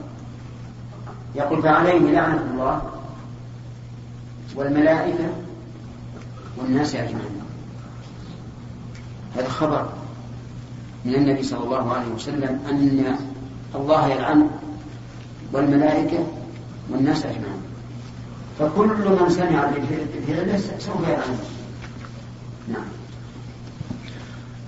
يقول 1.36 1.62
فعليه 1.62 2.00
لعنة 2.00 2.44
الله 2.52 2.82
والملائكة 4.56 5.30
والناس 6.58 6.96
أجمعين. 6.96 7.42
هذا 9.36 9.50
خبر 9.50 9.90
من 11.06 11.16
النبي 11.16 11.44
صلى 11.44 11.64
الله 11.64 11.94
عليه 11.94 12.08
وسلم 12.08 12.60
أن 12.70 13.16
الله 13.76 14.08
يلعن 14.08 14.50
والملائكة 15.54 16.28
والناس 16.90 17.26
أجمعين. 17.26 17.64
فكل 18.60 18.88
من 18.88 19.30
سمع 19.30 19.72
بفعله 20.28 20.58
سوف 20.58 21.08
يلعن. 21.08 21.38
نعم. 22.74 22.86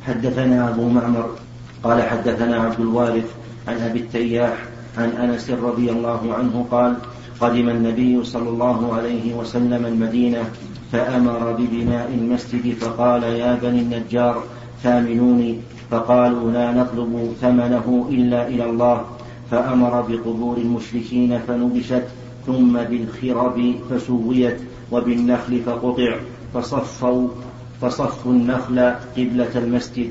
حدثنا 0.07 0.69
أبو 0.69 0.89
معمر 0.89 1.35
قال 1.83 2.03
حدثنا 2.03 2.55
عبد 2.55 2.79
الوارث 2.79 3.31
عن 3.67 3.75
أبي 3.75 3.99
التياح 3.99 4.70
عن 4.97 5.09
أنس 5.09 5.49
رضي 5.49 5.91
الله 5.91 6.33
عنه 6.33 6.65
قال 6.71 6.95
قدم 7.39 7.69
النبي 7.69 8.23
صلى 8.23 8.49
الله 8.49 8.93
عليه 8.93 9.33
وسلم 9.33 9.85
المدينة 9.85 10.43
فأمر 10.91 11.51
ببناء 11.51 12.09
المسجد 12.13 12.73
فقال 12.73 13.23
يا 13.23 13.55
بني 13.55 13.79
النجار 13.81 14.43
ثامنوني. 14.83 15.59
فقالوا 15.91 16.51
لا 16.51 16.71
نطلب 16.71 17.35
ثمنه 17.41 18.07
إلا 18.09 18.47
إلى 18.47 18.65
الله. 18.65 19.05
فأمر 19.51 20.01
بقبور 20.01 20.57
المشركين 20.57 21.39
فنبشت 21.47 22.03
ثم 22.45 22.73
بالخرب 22.73 23.75
فسويت 23.89 24.57
وبالنخل 24.91 25.61
فقطع 25.65 26.15
فصفوا 26.53 27.27
فصفوا 27.81 28.31
النخل 28.31 28.79
قبلة 29.17 29.53
المسجد. 29.55 30.09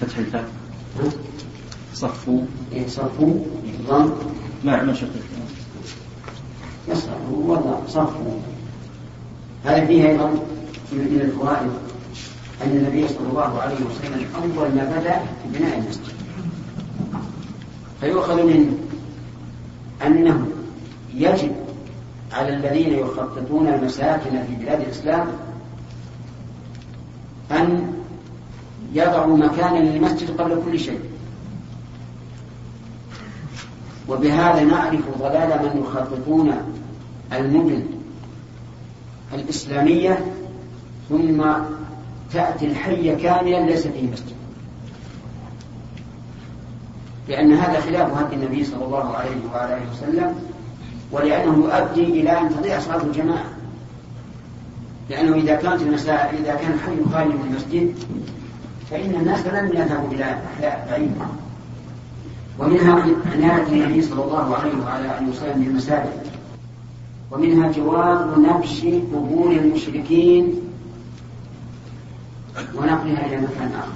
فتح 0.00 0.18
الفاء 0.18 0.44
صفوا 1.96 2.40
صفوا 2.86 3.34
ضم 3.88 4.12
ما 4.64 4.82
ما 4.82 4.94
شكل 4.94 5.08
يصفوا 6.88 7.44
وضع 7.46 7.86
صفوا 7.88 8.40
هذا 9.64 9.86
فيه 9.86 10.08
أيضا 10.08 10.30
من 10.92 11.20
الفوائد 11.20 11.70
أن 12.64 12.70
النبي 12.70 13.08
صلى 13.08 13.28
الله 13.30 13.60
عليه 13.60 13.74
وسلم 13.74 14.26
أول 14.34 14.74
ما 14.74 15.00
في 15.42 15.58
بناء 15.58 15.78
المسجد. 15.78 16.14
فيؤخذ 18.00 18.42
منه 18.42 18.78
أنه 20.06 20.46
يجب 21.14 21.52
على 22.32 22.56
الذين 22.56 22.92
يخططون 22.92 23.66
المساكن 23.66 24.30
في 24.30 24.54
بلاد 24.64 24.80
الإسلام 24.80 25.26
أن 27.50 27.92
يضعوا 28.92 29.36
مكانا 29.36 29.78
للمسجد 29.78 30.40
قبل 30.40 30.62
كل 30.64 30.78
شيء. 30.78 31.00
وبهذا 34.08 34.64
نعرف 34.64 35.18
ضلال 35.18 35.48
من 35.62 35.82
يخططون 35.82 36.52
المدن 37.32 37.86
الإسلامية 39.34 40.24
ثم 41.08 41.42
تأتي 42.32 42.66
الحي 42.66 43.16
كاملا 43.16 43.60
ليس 43.60 43.86
فيه 43.86 44.10
مسجد. 44.10 44.36
لأن 47.28 47.52
هذا 47.52 47.80
خلاف 47.80 48.18
هدي 48.18 48.36
النبي 48.36 48.64
صلى 48.64 48.84
الله 48.84 49.16
عليه 49.16 49.36
وعلى 49.52 49.76
آله 49.76 49.90
وسلم 49.92 50.34
ولأنه 51.12 51.64
يؤدي 51.64 52.20
إلى 52.20 52.40
أن 52.40 52.50
تضيع 52.50 52.80
صلاة 52.80 53.02
الجماعة. 53.02 53.44
لأنه 55.10 55.36
إذا 55.36 55.54
كانت 55.54 55.82
المساء 55.82 56.34
إذا 56.42 56.54
كان 56.54 56.72
الحي 56.72 56.96
خالي 57.12 57.34
من 57.34 57.46
المسجد 57.50 57.94
فإن 58.90 59.10
الناس 59.10 59.46
لن 59.46 59.70
يذهبوا 59.74 60.12
إلى 60.12 60.24
أحياء 60.24 60.86
بعيدة 60.90 61.26
ومنها 62.58 63.02
عناية 63.32 63.66
النبي 63.72 64.02
صلى 64.02 64.24
الله 64.24 64.56
عليه 64.56 64.84
وعلى 64.84 65.18
آله 65.18 65.28
وسلم 65.28 65.64
بالمساجد 65.64 66.26
ومنها 67.30 67.72
جواز 67.72 68.38
نبش 68.38 68.80
قبور 69.12 69.52
المشركين. 69.52 70.60
ونقلها 72.74 73.26
إلى 73.26 73.36
مكان 73.36 73.72
آخر. 73.78 73.92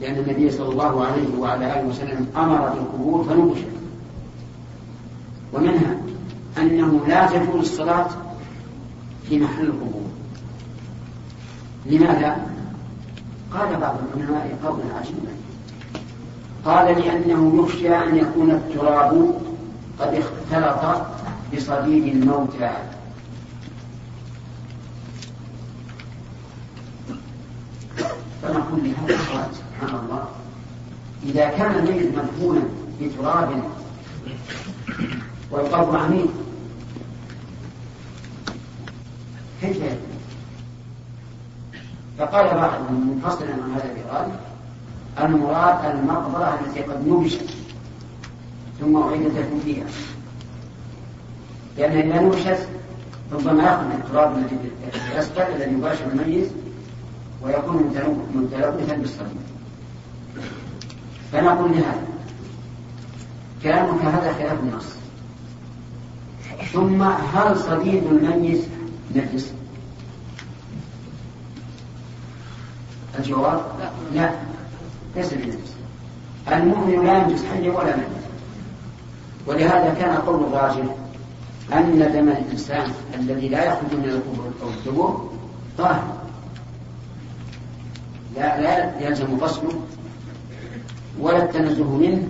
لأن 0.00 0.14
النبي 0.14 0.50
صلى 0.50 0.68
الله 0.68 1.04
عليه 1.04 1.38
وعلى 1.38 1.80
آله 1.80 1.88
وسلم 1.88 2.26
أمر 2.36 2.68
بالقبور 2.68 3.24
فنبشت 3.24 3.66
ومنها 5.52 5.96
أنه 6.58 7.06
لا 7.08 7.26
تجوز 7.26 7.60
الصلاة 7.60 8.08
في 9.28 9.38
محل 9.38 9.64
القبور. 9.64 10.06
لماذا؟ 11.86 12.46
قال 13.54 13.76
بعض 13.80 13.96
العلماء 14.16 14.58
قولا 14.64 14.84
عجيبا. 14.98 15.45
قال 16.66 16.98
لأنه 16.98 17.62
يخشى 17.64 17.96
أن 17.96 18.16
يكون 18.16 18.50
التراب 18.50 19.34
قد 20.00 20.14
اختلط 20.14 21.06
بصديد 21.54 22.04
الموتى. 22.04 22.70
فنقول 28.42 28.80
لهذا 28.84 29.14
السؤال 29.14 29.48
سبحان 29.54 30.00
الله 30.04 30.24
إذا 31.24 31.48
كان 31.48 31.74
الميت 31.74 32.18
مدفونا 32.18 32.62
بتراب 33.00 33.62
والقبر 35.50 35.98
عميق 35.98 36.30
كيف 39.60 39.82
فقال 42.18 42.54
بعضهم 42.54 43.10
منفصلا 43.10 43.52
عن 43.52 43.72
هذا 43.74 43.84
الإيراد 43.92 44.55
المراد 45.20 45.84
المقبرة 45.84 46.60
التي 46.60 46.80
قد 46.80 47.08
نبشت 47.08 47.50
ثم 48.80 48.96
أعيد 48.96 49.26
الدفن 49.26 49.60
فيها. 49.64 49.86
لأن 51.78 51.92
إذا 51.92 52.20
نبشت 52.20 52.68
ربما 53.32 53.62
يخرج 53.62 53.92
التراب 53.92 54.38
الذي 54.38 54.70
الأسفل 55.12 55.42
الذي 55.42 55.72
يباشر 55.74 56.06
الميت 56.06 56.50
ويكون 57.42 57.92
متلوثا 58.34 58.94
بالصدمة 58.96 59.40
فنقول 61.32 61.70
لهذا 61.72 62.06
كلامك 63.62 64.02
هذا 64.02 64.32
خلاف 64.32 64.60
النص. 64.60 64.86
ثم 66.72 67.02
هل 67.02 67.58
صديد 67.58 68.02
الميت 68.06 68.64
نجس؟ 69.14 69.52
الجواب 73.18 73.62
لا. 74.14 74.45
ليس 75.16 75.34
بنجس 75.34 75.76
المؤمن 76.52 77.06
لا 77.06 77.18
ينجس 77.18 77.44
حيا 77.44 77.72
ولا 77.72 77.96
ميتا 77.96 78.26
ولهذا 79.46 79.94
كان 80.00 80.16
قول 80.16 80.44
الراجح 80.44 80.94
أن 81.72 81.98
دم 81.98 82.28
الإنسان 82.28 82.90
الذي 83.14 83.48
لا 83.48 83.64
يخرج 83.64 83.92
من 83.92 84.04
القبور 84.04 84.52
أو 84.62 84.68
الدبور 84.68 85.30
طاهر. 85.78 86.16
لا 88.36 88.60
لا 88.60 89.00
يلزم 89.00 89.38
غسله 89.40 89.80
ولا 91.20 91.44
التنزه 91.44 91.96
منه 91.96 92.28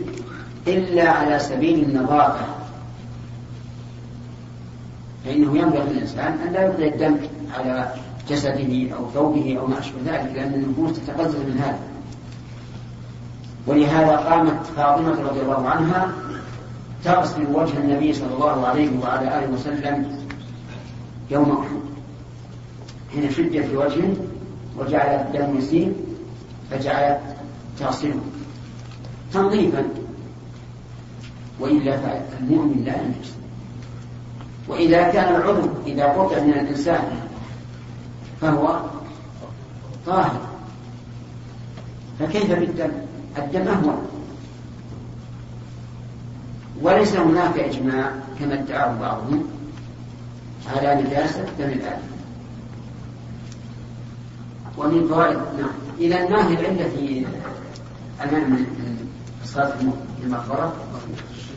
إلا 0.67 1.11
على 1.11 1.39
سبيل 1.39 1.85
النظافة. 1.85 2.47
فإنه 5.25 5.59
ينبغي 5.59 5.93
للإنسان 5.93 6.39
أن 6.47 6.53
لا 6.53 6.67
يبقي 6.67 6.89
الدم 6.89 7.17
على 7.55 7.95
جسده 8.29 8.97
أو 8.97 9.11
ثوبه 9.15 9.59
أو 9.61 9.67
ما 9.67 9.79
أشبه 9.79 9.99
ذلك 10.07 10.33
لأن 10.35 10.55
النفوس 10.55 11.01
تتقزز 11.01 11.37
من 11.37 11.59
هذا. 11.59 11.79
ولهذا 13.67 14.17
قامت 14.17 14.67
فاطمة 14.77 15.21
رضي 15.23 15.41
الله 15.41 15.69
عنها 15.69 16.13
تغسل 17.05 17.47
وجه 17.55 17.79
النبي 17.79 18.13
صلى 18.13 18.35
الله 18.35 18.67
عليه 18.67 18.91
وعلى 19.03 19.39
آله 19.39 19.53
وسلم 19.53 20.27
يوم 21.31 21.51
أحد. 21.51 21.81
حين 23.13 23.31
شد 23.31 23.61
في 23.61 23.77
وجهه 23.77 24.15
وجعل 24.79 25.09
الدم 25.09 25.59
يسيل 25.59 25.93
فجعلت 26.71 27.21
تغسله. 27.79 28.21
تنظيفا. 29.33 29.85
وإلا 31.61 31.97
فالمؤمن 31.97 32.85
لا 32.85 33.03
ينجس. 33.03 33.35
وإذا 34.69 35.11
كان 35.11 35.35
العضو 35.35 35.69
إذا 35.87 36.05
قطع 36.05 36.39
من 36.39 36.53
الإنسان 36.53 37.05
فهو 38.41 38.81
طاهر. 40.07 40.41
فكيف 42.19 42.51
بالدم؟ 42.53 43.06
الدم 43.39 43.69
أهون 43.69 44.07
وليس 46.83 47.17
هناك 47.17 47.59
إجماع 47.59 48.11
كما 48.41 48.55
ادعاه 48.55 48.99
بعضهم 49.01 49.45
على 50.77 51.03
نجاسة 51.03 51.45
دم 51.59 51.65
الآدم. 51.65 52.17
ومن 54.79 55.09
فوائد 55.09 55.37
نعم. 55.37 55.71
إذا 56.01 56.29
ما 56.29 56.49
هي 56.49 56.55
العلة 56.55 56.89
في 56.89 57.27
أمام 58.25 58.67
صلاة 59.45 59.73
المغفرة 60.25 60.73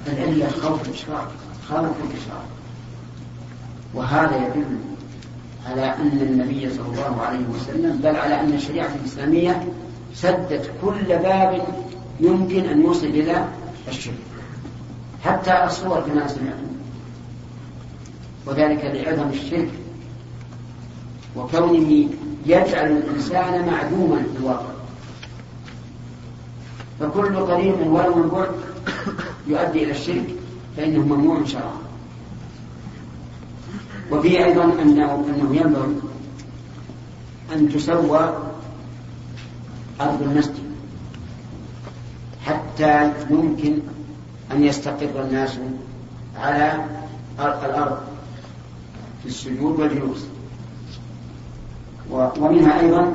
العلة 0.08 0.50
خوف 0.50 0.88
الإشراك 0.88 1.28
خوف 1.70 1.80
الإشراك 1.80 2.46
وهذا 3.94 4.48
يدل 4.48 4.78
على 5.66 5.86
أن 5.96 6.20
النبي 6.22 6.70
صلى 6.70 6.86
الله 6.86 7.22
عليه 7.22 7.46
وسلم 7.54 7.98
بل 7.98 8.16
على 8.16 8.40
أن 8.40 8.54
الشريعة 8.54 8.90
الإسلامية 9.02 9.64
سدت 10.22 10.72
كل 10.82 11.08
باب 11.08 11.68
يمكن 12.20 12.66
أن 12.66 12.82
يوصل 12.82 13.06
إلى 13.06 13.48
الشرك. 13.88 14.14
حتى 15.24 15.64
الصور 15.64 16.00
كما 16.00 16.28
سمعتم. 16.28 16.70
وذلك 18.46 18.86
لعظم 18.86 19.30
الشرك. 19.30 19.72
وكونه 21.36 22.10
يجعل 22.46 22.92
الإنسان 22.92 23.66
معدوما 23.66 24.18
في 24.18 24.40
الواقع. 24.40 24.80
فكل 27.00 27.36
قريب 27.36 27.88
ولو 27.88 28.16
من 28.16 28.30
بعد 28.30 28.52
يؤدي 29.48 29.84
إلى 29.84 29.92
الشرك 29.92 30.36
فإنه 30.78 31.00
ممنوع 31.00 31.46
شرعا 31.46 31.78
وفيه 34.12 34.46
أيضا 34.46 34.64
أنه, 34.64 35.26
أنه 35.36 35.56
ينبغي 35.56 35.96
أن 37.56 37.70
تسوى 37.70 38.49
أرض 40.02 40.22
المسجد. 40.22 40.70
حتى 42.46 43.12
يمكن 43.30 43.80
أن 44.52 44.64
يستقر 44.64 45.22
الناس 45.22 45.58
على 46.36 46.86
الأرض 47.40 47.98
في 49.24 49.30
السجود 49.30 49.80
والجلوس. 49.80 50.26
ومنها 52.12 52.80
أيضا 52.80 53.14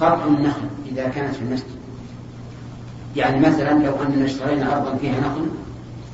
قطع 0.00 0.24
النخل 0.24 0.68
إذا 0.92 1.08
كانت 1.08 1.34
في 1.34 1.42
المسجد. 1.42 1.74
يعني 3.16 3.40
مثلا 3.40 3.70
لو 3.70 4.02
أننا 4.02 4.24
اشترينا 4.24 4.76
أرضا 4.76 4.96
فيها 4.96 5.20
نخل 5.20 5.48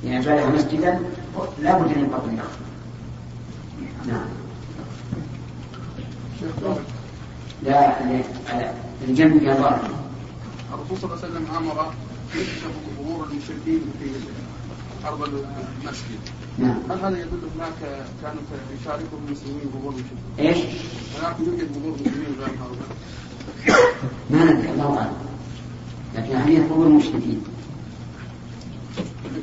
لنجعلها 0.04 0.50
مسجدا 0.50 1.00
لا 1.62 1.78
بد 1.78 1.98
من 1.98 2.10
قطع 2.14 2.24
النخل. 2.24 2.58
نعم. 4.06 4.26
لا. 7.62 8.89
الجنب 9.08 9.44
ظاهر 9.44 9.90
الرسول 10.74 10.98
صلى 10.98 11.10
الله 11.14 11.24
عليه 11.24 11.34
وسلم 11.34 11.46
أمر 11.56 11.92
يكشف 12.34 12.70
قبور 12.98 13.26
المشركين 13.30 13.80
في 13.98 14.10
أرض 15.08 15.22
المسجد. 15.22 16.20
نعم. 16.58 16.78
هل 16.90 16.98
هذا 16.98 17.18
يدل 17.18 17.40
هناك 17.56 18.06
كانوا 18.22 18.42
يشاركهم 18.80 19.20
المسلمين 19.26 19.60
قبور 19.74 19.92
المشركين؟ 19.92 20.18
إيش؟ 20.38 20.58
هناك 21.20 21.36
يوجد 21.40 21.76
قبور 21.76 21.92
مسلمين 21.92 22.36
غير 22.40 22.48
هؤلاء؟ 22.48 23.88
ما 24.30 24.44
ندري 24.44 24.70
الله 24.70 24.98
أعلم. 24.98 25.12
لكن 26.14 26.36
هي 26.36 26.58
قبور 26.58 26.86
المشركين. 26.86 27.42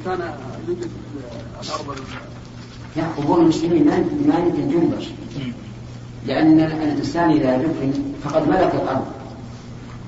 كان 0.06 0.34
يوجد 0.68 0.90
الأرض 1.64 1.98
لا 2.96 3.08
قبور 3.08 3.42
المسلمين 3.42 3.86
ما 3.86 3.98
ما 4.28 4.40
يمكن 4.40 4.72
تنبش 4.72 5.08
لأن 6.26 6.60
الإنسان 6.60 7.30
إذا 7.30 7.58
دفن 7.58 7.94
فقد 8.24 8.48
ملك 8.48 8.76
الأرض 8.76 9.06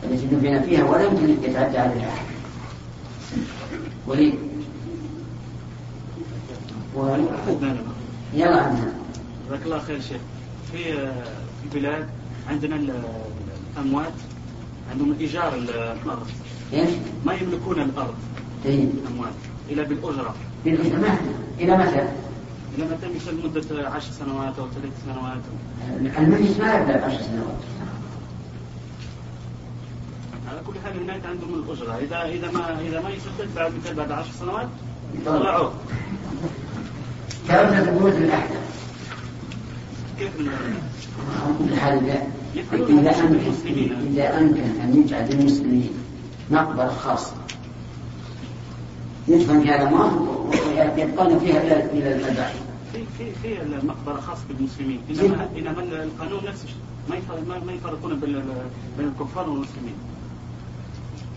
التي 0.04 0.26
دفن 0.26 0.62
فيها 0.62 0.84
ولا 0.84 1.04
يمكن 1.04 1.30
يتعدى 1.44 1.78
عليها 1.78 2.10
أحد. 2.10 2.26
ولي 4.08 4.34
و... 6.96 7.16
يلا 8.34 8.62
عندنا 8.62 8.94
جزاك 9.48 9.66
الله 9.66 9.80
خير 9.80 10.02
شيخ. 10.02 10.22
في 10.72 11.10
البلاد 11.66 12.10
عندنا 12.50 12.76
الأموات 13.76 14.14
عندهم 14.92 15.16
إيجار 15.20 15.56
الأرض. 15.56 16.28
إيش؟ 16.74 16.90
ما 17.26 17.34
يملكون 17.34 17.82
الأرض. 17.82 18.16
طيب. 18.66 18.90
الأموات. 19.04 19.34
إلا 19.70 19.84
بالأجرة. 19.84 20.36
بالإجماع 20.66 21.18
إلى 21.60 21.78
متى؟ 21.78 22.08
إلى 22.78 22.86
متى؟ 22.86 23.08
مثل 23.16 23.36
مدة 23.44 23.90
عشر 23.90 24.12
سنوات 24.12 24.60
أو 24.60 24.68
ثلاث 24.68 24.94
سنوات. 25.06 25.42
الميت 26.18 26.62
ما 26.62 26.74
يبدأ 26.74 26.98
بعشر 26.98 27.22
سنوات. 27.22 27.60
على 30.86 30.94
كل 30.94 31.00
حال 31.00 31.10
الميت 31.10 31.26
عندهم 31.26 31.64
الأجرة. 31.64 31.98
إذا 31.98 32.24
إذا 32.34 32.52
ما 32.52 32.82
إذا 32.82 33.02
ما 33.02 33.10
يسدد 33.10 33.56
بعد 33.56 33.72
بعد 33.98 34.12
عشر 34.12 34.32
سنوات 34.40 34.68
يطلعوه 35.22 35.74
كانت 37.48 37.88
البيوت 37.88 38.14
الأحدث 38.14 38.60
كيف 40.20 40.40
ال- 40.40 40.50
على 40.50 41.54
كل 41.60 41.76
حال 41.76 41.94
إذا 42.10 42.24
إذا 42.90 43.20
أمكن 43.20 43.92
إذا 44.14 44.38
أمكن 44.40 44.62
أن 44.82 45.02
يجعل 45.04 45.30
للمسلمين 45.30 45.90
مقبرة 46.52 46.88
خاصة. 46.90 47.34
يدفن 49.28 49.62
فيها 49.62 49.76
الأموات 49.82 50.12
ويبقون 50.68 51.40
فيها 51.40 51.62
إلى 51.62 51.86
إلى 51.92 52.16
البعث 52.30 52.62
في 52.94 53.04
في 53.18 53.32
في 53.42 53.62
المقبرة 53.62 54.20
خاص 54.22 54.38
بالمسلمين. 54.50 55.02
إنما 55.10 55.50
إنما 55.58 56.04
القانون 56.04 56.40
نفس 56.48 56.64
الشيء 56.64 56.78
ما 57.10 57.16
يفرق- 57.16 57.48
ما 57.48 57.60
ما 57.66 57.72
يفرقون 57.72 58.20
بين 58.20 58.42
الكفار 59.00 59.50
والمسلمين. 59.50 59.94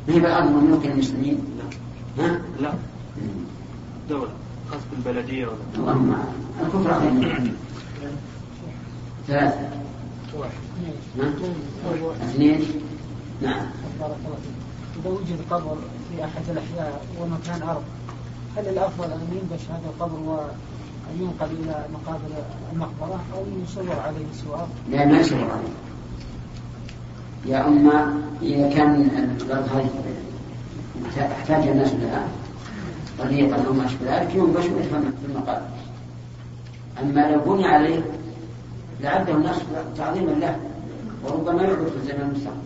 ما 0.08 0.14
هي 0.14 0.20
بالأرض 0.20 0.50
مملوكة 0.50 0.88
للمسلمين 0.88 1.38
لا 2.18 2.24
ها؟ 2.24 2.40
لا 2.60 2.72
دولة 4.08 4.28
خاص 4.70 4.80
بالبلدية 4.92 5.46
ولا 5.46 5.56
اللهم 5.76 6.16
الكفر 6.62 7.10
منه. 7.10 7.52
ثلاثة 9.26 9.68
نعم 11.18 11.32
اثنين 12.22 12.60
نعم 13.42 13.66
بارك 14.00 14.16
الله. 14.26 14.38
إذا 15.00 15.10
وجد 15.10 15.38
قبر 15.50 15.76
في 16.10 16.24
أحد 16.24 16.42
الأحياء 16.50 17.06
ومكان 17.20 17.62
أرض 17.68 17.82
هل 18.56 18.68
الأفضل 18.68 19.04
أن 19.04 19.20
ينبش 19.32 19.62
هذا 19.70 19.86
القبر 19.94 20.18
وأن 20.18 21.20
ينقل 21.20 21.46
إلى 21.46 21.86
مقابر 21.92 22.44
المقبرة 22.72 23.20
أو 23.34 23.44
يصور 23.64 24.00
عليه 24.00 24.26
سوار؟ 24.44 24.68
لا 24.90 25.06
ما 25.06 25.20
يشرب 25.20 25.50
عليه 25.50 25.72
يا 27.46 27.68
أما 27.68 28.20
إذا 28.42 28.68
كان 28.74 29.00
الأرض 29.40 29.68
هذه 29.68 29.90
احتاج 31.32 31.68
الناس 31.68 31.92
لها 31.92 32.28
طريقا 33.18 33.66
أو 33.66 33.72
ما 33.72 33.86
أشبه 33.86 34.18
ذلك 34.18 34.34
ينبش 34.34 34.64
ويدفن 34.64 35.00
في 35.00 35.26
المقابر 35.28 35.66
أما 37.02 37.30
لو 37.30 37.54
بني 37.54 37.66
عليه 37.66 38.02
لعده 39.00 39.34
الناس 39.34 39.56
تعظيما 39.96 40.30
له 40.30 40.56
وربما 41.24 41.62
يعبد 41.62 41.88
في 41.88 41.96
الزمن 41.96 42.20
المستقبل. 42.20 42.56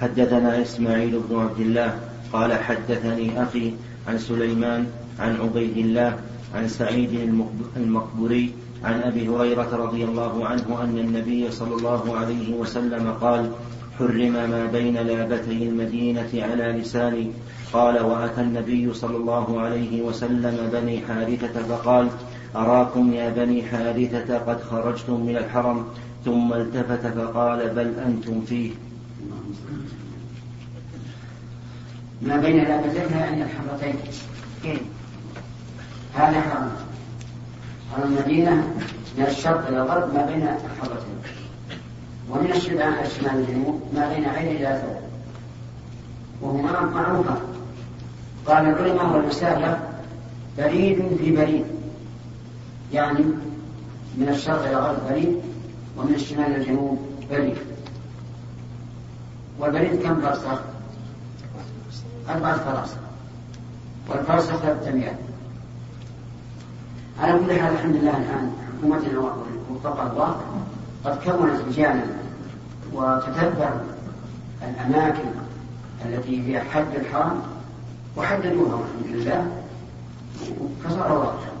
حدثنا 0.00 0.62
إسماعيل 0.62 1.20
بن 1.30 1.40
عبد 1.40 1.60
الله 1.60 1.98
قال 2.32 2.52
حدثني 2.52 3.42
أخي 3.42 3.72
عن 4.08 4.18
سليمان 4.18 4.86
عن 5.18 5.36
عبيد 5.36 5.76
الله 5.76 6.18
عن 6.54 6.68
سعيد 6.68 7.34
المقبري 7.76 8.52
عن 8.84 9.00
أبي 9.02 9.28
هريرة 9.28 9.76
رضي 9.76 10.04
الله 10.04 10.46
عنه 10.46 10.82
أن 10.82 10.98
النبي 10.98 11.50
صلى 11.50 11.74
الله 11.74 12.16
عليه 12.16 12.54
وسلم 12.54 13.12
قال 13.20 13.50
حرم 13.98 14.32
ما 14.32 14.66
بين 14.66 14.94
لابتي 14.94 15.68
المدينة 15.68 16.30
على 16.34 16.64
لساني 16.64 17.30
قال 17.72 18.02
وأتى 18.04 18.40
النبي 18.40 18.94
صلى 18.94 19.16
الله 19.16 19.60
عليه 19.60 20.02
وسلم 20.02 20.70
بني 20.72 21.00
حارثة 21.00 21.62
فقال 21.62 22.08
أراكم 22.56 23.12
يا 23.12 23.30
بني 23.30 23.62
حارثة 23.62 24.38
قد 24.38 24.60
خرجتم 24.62 25.26
من 25.26 25.36
الحرم 25.36 25.84
ثم 26.24 26.52
التفت 26.52 27.06
فقال 27.06 27.68
بل 27.68 27.94
أنتم 28.06 28.40
فيه 28.40 28.70
ما 32.22 32.36
بين 32.36 32.56
لابتيها 32.56 33.26
عند 33.26 33.42
الحرتين. 33.42 33.94
هذا 36.14 36.40
حرم 36.40 36.70
حرم 37.92 38.12
المدينة 38.12 38.74
من 39.18 39.24
الشرق 39.28 39.68
إلى 39.68 39.82
الغرب 39.82 40.14
ما 40.14 40.26
بين 40.26 40.42
الحرتين 40.42 41.18
ومن 42.30 42.52
الشمال 42.52 42.80
الشمال 42.80 43.36
الجنوب 43.36 43.82
ما 43.94 44.08
بين 44.14 44.24
عين 44.24 44.56
إلى 44.56 44.82
ثوب. 44.82 45.02
وهما 46.40 46.80
معروفة 46.80 47.34
قال 48.46 48.66
العلماء 48.66 49.06
هو 49.06 49.16
المسافة 49.16 49.78
بريد 50.58 51.16
في 51.18 51.36
بريد. 51.36 51.64
يعني 52.92 53.24
من 54.16 54.28
الشرق 54.28 54.62
إلى 54.62 54.70
الغرب 54.70 54.98
بريد 55.10 55.36
ومن 55.96 56.14
الشمال 56.14 56.46
إلى 56.46 56.56
الجنوب 56.56 56.98
بريد. 57.30 57.56
والبريد 59.58 60.02
كم 60.02 60.20
فرسخ؟ 60.20 60.60
أربعة 62.28 62.58
فراسخ 62.58 62.96
والفرسخ 64.08 64.56
ثلاثة 64.56 64.90
مئات 64.90 65.31
على 67.20 67.32
كل 67.38 67.60
حال 67.60 67.72
الحمد 67.74 67.96
لله 67.96 68.16
الآن 68.16 68.52
حكومتنا 68.78 69.18
وفقها 69.70 70.12
الله 70.12 70.36
قد 71.04 71.24
كونت 71.24 71.60
رجالا 71.68 72.04
وتتبع 72.92 73.70
الأماكن 74.62 75.28
التي 76.06 76.48
هي 76.48 76.60
حد 76.60 76.94
الحرم 76.94 77.42
وحددوها 78.16 78.74
والحمد 78.74 79.06
لله 79.06 79.46
فصار 80.84 81.12
واضحا 81.12 81.52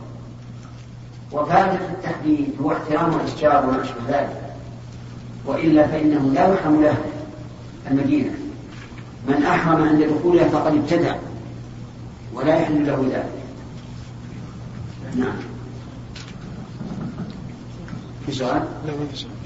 وفائدة 1.32 1.86
التحديد 1.90 2.48
هو 2.62 2.72
احترام 2.72 3.14
الأشجار 3.14 3.66
وما 3.66 3.82
أشبه 3.82 4.00
ذلك. 4.08 4.42
وإلا 5.46 5.86
فإنه 5.86 6.30
لا 6.34 6.54
يحرم 6.54 6.82
له 6.82 6.96
المدينة. 7.90 8.30
من 9.28 9.42
أحرم 9.42 9.88
عند 9.88 10.02
دخولها 10.02 10.48
فقد 10.48 10.74
ابتدع 10.74 11.14
ولا 12.34 12.56
يحل 12.56 12.86
له 12.86 13.06
ذلك. 13.12 13.41
نعم. 15.16 15.36
في 18.26 18.32
سؤال؟ 18.32 18.62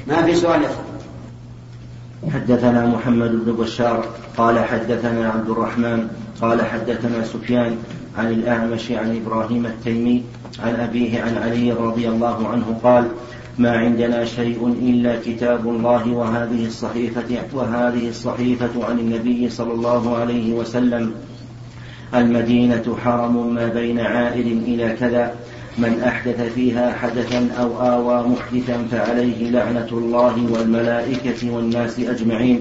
ما 0.08 0.22
في 0.22 0.34
سؤال. 0.34 0.62
يا 0.62 2.30
حدثنا 2.30 2.86
محمد 2.86 3.30
بن 3.44 3.52
بشار 3.52 4.04
قال 4.36 4.58
حدثنا 4.58 5.30
عبد 5.30 5.50
الرحمن 5.50 6.08
قال 6.40 6.62
حدثنا 6.62 7.24
سفيان 7.24 7.76
عن 8.18 8.32
الأعمش 8.32 8.92
عن 8.92 9.16
إبراهيم 9.16 9.66
التيمي 9.66 10.22
عن 10.58 10.74
أبيه 10.74 11.22
عن 11.22 11.36
علي 11.38 11.72
رضي 11.72 12.08
الله 12.08 12.48
عنه 12.48 12.78
قال 12.82 13.08
ما 13.58 13.70
عندنا 13.70 14.24
شيء 14.24 14.66
إلا 14.82 15.20
كتاب 15.24 15.68
الله 15.68 16.12
وهذه 16.12 16.66
الصحيفة 16.66 17.46
وهذه 17.52 18.08
الصحيفة 18.08 18.84
عن 18.88 18.98
النبي 18.98 19.50
صلى 19.50 19.72
الله 19.72 20.16
عليه 20.16 20.54
وسلم. 20.54 21.14
المدينة 22.14 22.96
حرم 23.04 23.54
ما 23.54 23.68
بين 23.68 24.00
عائل 24.00 24.46
إلى 24.66 24.92
كذا 24.92 25.34
من 25.78 26.00
أحدث 26.00 26.40
فيها 26.54 26.92
حدثا 26.92 27.48
أو 27.60 27.80
آوى 27.80 28.28
محدثا 28.28 28.86
فعليه 28.90 29.50
لعنة 29.50 29.88
الله 29.92 30.52
والملائكة 30.52 31.50
والناس 31.50 31.98
أجمعين. 32.00 32.60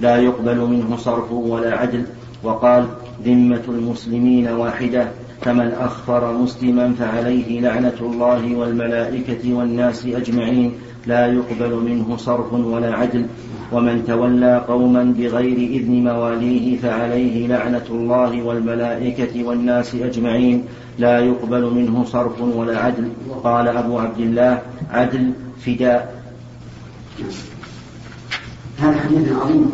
لا 0.00 0.16
يقبل 0.16 0.56
منه 0.56 0.96
صرف 0.96 1.32
ولا 1.32 1.78
عدل. 1.78 2.04
وقال 2.42 2.86
ذمة 3.24 3.62
المسلمين 3.68 4.48
واحدة. 4.48 5.08
فمن 5.40 5.72
أخفر 5.80 6.32
مسلما 6.32 6.94
فعليه 6.98 7.60
لعنة 7.60 7.98
الله 8.00 8.56
والملائكة 8.56 9.54
والناس 9.54 10.06
أجمعين. 10.06 10.72
لا 11.06 11.26
يقبل 11.26 11.74
منه 11.74 12.16
صرف 12.16 12.52
ولا 12.52 12.94
عدل 12.94 13.26
ومن 13.72 14.04
تولى 14.06 14.64
قوما 14.68 15.14
بغير 15.18 15.56
إذن 15.56 16.04
مواليه 16.04 16.78
فعليه 16.78 17.46
لعنة 17.46 17.86
الله 17.90 18.42
والملائكة 18.42 19.44
والناس 19.44 19.94
أجمعين. 19.94 20.64
لا 20.98 21.20
يقبل 21.20 21.74
منه 21.74 22.04
صرف 22.04 22.40
ولا 22.40 22.78
عدل. 22.78 23.12
قال 23.44 23.68
أبو 23.68 23.98
عبد 23.98 24.20
الله 24.20 24.62
عدل 24.90 25.32
فداء. 25.66 26.22
هذا 28.78 29.00
حديث 29.00 29.32
عظيم. 29.32 29.72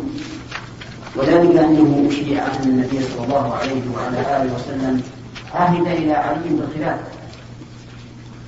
وذلك 1.15 1.55
أنه 1.55 2.09
شيع 2.09 2.45
أن 2.45 2.69
النبي 2.69 2.99
صلى 2.99 3.25
الله 3.25 3.53
عليه 3.53 3.81
وعلى 3.95 4.19
آله 4.41 4.55
وسلم 4.55 5.01
عهد 5.53 5.87
إلى 5.87 6.13
علي 6.13 6.49
بالخلافة 6.49 7.07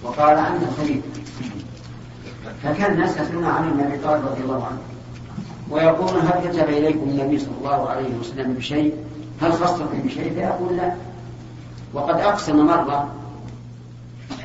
وقال 0.04 0.38
أنت 0.38 0.64
خليفة. 0.78 1.25
فكان 2.66 2.94
الناس 2.94 3.18
يسألون 3.18 3.46
عن 3.46 3.64
النبي 3.70 3.98
طالب 3.98 4.26
رضي 4.26 4.42
الله 4.42 4.66
عنه. 4.66 4.78
ويقولون 5.70 6.22
هل 6.22 6.50
كتب 6.50 6.70
إليكم 6.70 7.04
النبي 7.10 7.40
صلى 7.40 7.54
الله 7.62 7.90
عليه 7.90 8.16
وسلم 8.20 8.54
بشيء؟ 8.54 8.96
هل 9.42 9.54
خصكم 9.54 10.02
بشيء؟ 10.06 10.34
فيقول 10.34 10.78
لا. 10.78 10.94
وقد 11.94 12.20
أقسم 12.20 12.66
مرة 12.66 13.10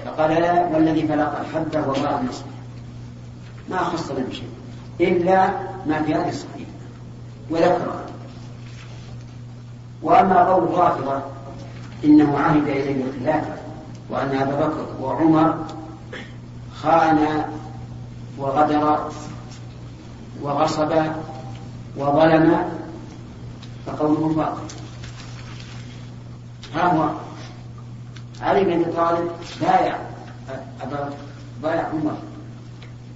فقال 0.04 0.30
لا 0.30 0.66
والذي 0.66 1.08
فلق 1.08 1.40
الحبة 1.40 1.88
وضاع 1.88 2.20
النصر 2.20 2.44
ما 3.70 3.78
خصنا 3.78 4.18
بشيء 4.18 4.48
إلا 5.00 5.50
ما 5.86 6.02
في 6.02 6.14
هذه 6.14 6.28
الصحيفة. 6.28 6.70
وذكرها. 7.50 8.04
وأما 10.02 10.44
قول 10.44 10.64
الرافضة 10.64 11.22
إنه 12.04 12.38
عهد 12.38 12.68
إليه 12.68 13.04
الخلافة 13.04 13.54
وأن 14.10 14.36
أبا 14.36 14.66
بكر 14.66 14.86
وعمر 15.00 15.54
خان 16.82 17.44
وغدر 18.40 19.10
وغصب 20.42 20.92
وظلم 21.96 22.58
فقوله 23.86 24.34
باطل 24.34 24.74
ها 26.74 26.92
هو. 26.92 27.10
علي 28.40 28.64
بن 28.64 28.72
أبي 28.72 28.84
طالب 28.84 29.30
بايع 29.60 29.98
أبا 30.82 31.10
بايع 31.62 31.88
عمر 31.88 32.16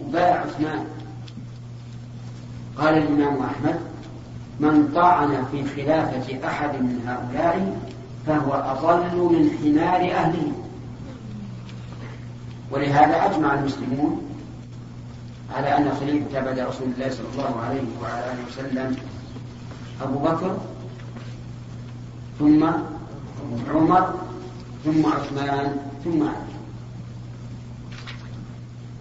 وبايع 0.00 0.40
عثمان. 0.40 0.84
قال 2.78 2.98
الإمام 2.98 3.42
أحمد 3.42 3.80
من 4.60 4.92
طعن 4.94 5.44
في 5.52 5.64
خلافة 5.64 6.48
أحد 6.48 6.68
من 6.68 7.00
هؤلاء 7.06 7.80
فهو 8.26 8.52
أضل 8.52 9.16
من 9.16 9.50
حمار 9.62 10.12
أهله. 10.12 10.52
ولهذا 12.70 13.26
أجمع 13.26 13.54
المسلمون 13.54 14.33
على 15.50 15.76
أن 15.76 15.94
خليفه 16.00 16.40
بعد 16.40 16.58
رسول 16.58 16.88
الله 16.94 17.10
صلى 17.10 17.26
الله 17.32 17.60
عليه 17.60 17.82
وعلى 18.02 18.32
آله 18.32 18.42
وسلم 18.48 18.96
أبو 20.02 20.18
بكر 20.18 20.58
ثم 22.38 22.64
عمر 23.70 24.14
ثم 24.84 25.06
عثمان 25.06 25.76
ثم 26.04 26.22
علي. 26.22 26.54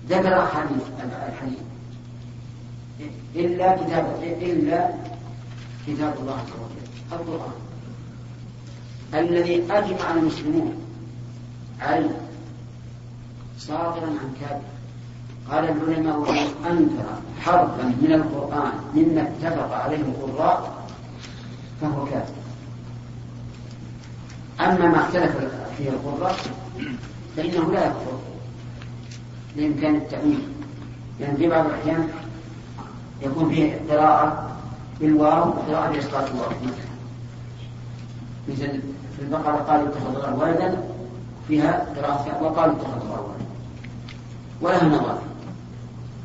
ذكر 0.10 0.44
أحاديث 0.44 0.84
الحديث. 1.28 1.60
إلا 3.36 3.76
كتاب 3.76 4.06
إلا 4.42 4.90
كتاب 5.88 6.14
الله 6.20 6.34
عز 6.34 6.52
وجل 6.64 6.88
القرآن. 7.12 7.58
الذي 9.14 9.64
أجمع 9.72 10.12
المسلمون 10.12 10.74
عليه 11.82 12.18
صادرا 13.60 14.08
عن 14.08 14.34
كافر. 14.42 14.62
قال 15.52 15.64
العلماء 15.70 16.18
ومن 16.18 16.38
أنكر 16.72 17.10
حرفا 17.42 17.84
من 17.84 18.14
القرآن 18.14 18.72
مما 18.94 19.22
اتفق 19.22 19.74
عليه 19.74 19.98
القراء 19.98 20.86
فهو 21.82 22.06
كافر. 22.06 22.34
أما 24.60 24.88
ما 24.88 25.02
اختلف 25.02 25.32
فيه 25.78 25.90
القراء 25.90 26.36
فإنه 27.38 27.72
لا 27.72 27.86
يكفر 27.86 28.20
بإمكان 29.56 29.96
التأويل. 29.96 30.48
لأن 31.20 31.36
في 31.36 31.50
بعض 31.50 31.66
الأحيان 31.66 32.10
يكون 33.22 33.50
فيه 33.50 33.82
قراءة 33.90 34.52
بالواو 35.00 35.50
وقراءة 35.50 35.92
بإسقاط 35.92 36.30
الواو. 36.30 36.50
مثل 38.50 38.82
في 39.18 39.22
البقرة 39.22 39.58
قالوا 39.58 39.88
اتخذ 39.88 40.16
الله 40.16 40.36
ولدا 40.36 40.84
فيها 41.48 41.86
قراءة 41.96 42.44
وقالوا 42.44 42.76
اتخذ 42.76 43.02
الله 43.02 43.22
ولدا. 43.22 43.46
ولها 44.62 44.86
نظر 44.86 45.18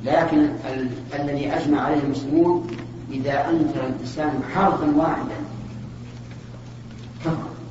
لكن 0.05 0.39
ال- 0.39 0.91
الذي 1.21 1.51
أجمع 1.53 1.81
عليه 1.81 2.03
المسلمون 2.03 2.67
إذا 3.11 3.49
أنكر 3.51 3.87
الإنسان 3.87 4.41
حرفا 4.55 4.97
واحدا. 4.97 5.35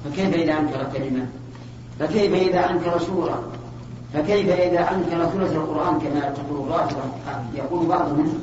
فكيف 0.05 0.33
إذا 0.35 0.59
أنكر 0.59 0.87
كلمة؟ 0.97 1.25
فكيف 1.99 2.33
إذا 2.33 2.69
أنكر 2.71 2.99
سورة؟ 2.99 3.43
فكيف 4.13 4.49
إذا 4.49 4.91
أنكر 4.91 5.25
ثلث 5.25 5.51
القرآن 5.51 5.99
كما 5.99 6.19
تقول 6.19 6.67
الرافضة؟ 6.67 7.01
يقول 7.55 7.85
بعضهم 7.87 8.33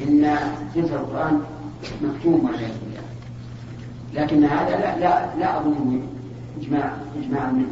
إن 0.00 0.36
ثلث 0.74 0.92
القرآن 0.92 1.40
مكتوم 2.02 2.44
والعياذ 2.44 2.70
بالله 2.84 3.02
لكن 4.14 4.44
هذا 4.44 4.70
لا 4.70 4.98
لا 4.98 5.36
لا 5.38 5.58
أظنه 5.60 6.00
إجماع 6.60 6.92
إجماع 7.22 7.50
منه. 7.50 7.68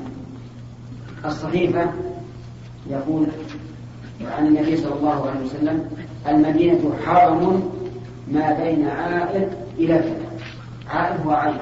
الصحيفة 1.24 1.90
يقول 2.90 3.26
عن 4.26 4.46
النبي 4.46 4.76
صلى 4.76 4.94
الله 4.94 5.30
عليه 5.30 5.40
وسلم 5.46 5.90
المدينة 6.28 6.96
حرم 7.06 7.70
ما 8.28 8.52
بين 8.52 8.88
عائل 8.88 9.48
إلى 9.78 9.98
كذا 9.98 10.30
عائل 10.90 11.20
هو 11.20 11.30
عين. 11.30 11.58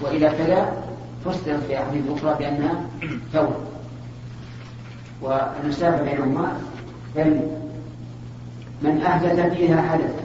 وإلى 0.00 0.28
كذا 0.28 0.82
فسرت 1.24 1.62
في 1.66 1.78
أحاديث 1.78 2.02
أخرى 2.10 2.34
بأنها 2.38 2.84
ثور 3.32 3.56
والمسافة 5.22 6.02
بينهما 6.02 6.60
بين 7.14 7.42
من 8.82 9.02
أحدث 9.02 9.54
فيها 9.56 9.82
حدثا 9.82 10.24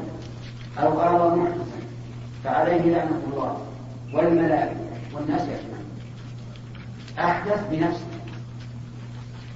أو 0.79 1.01
آوى 1.01 1.35
محدثا 1.35 1.65
فعليه 2.43 2.81
لعنة 2.81 3.21
الله 3.33 3.57
والملائكة 4.13 4.75
والناس 5.13 5.41
أجمعين. 5.41 5.85
أحدث 7.19 7.69
بنفسه. 7.71 8.14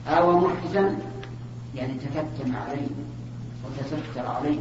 آوى 0.08 0.36
محدثا 0.36 0.96
يعني 1.76 1.94
تكتم 1.94 2.56
عليه 2.56 2.88
وتستر 3.66 4.28
عليه. 4.28 4.60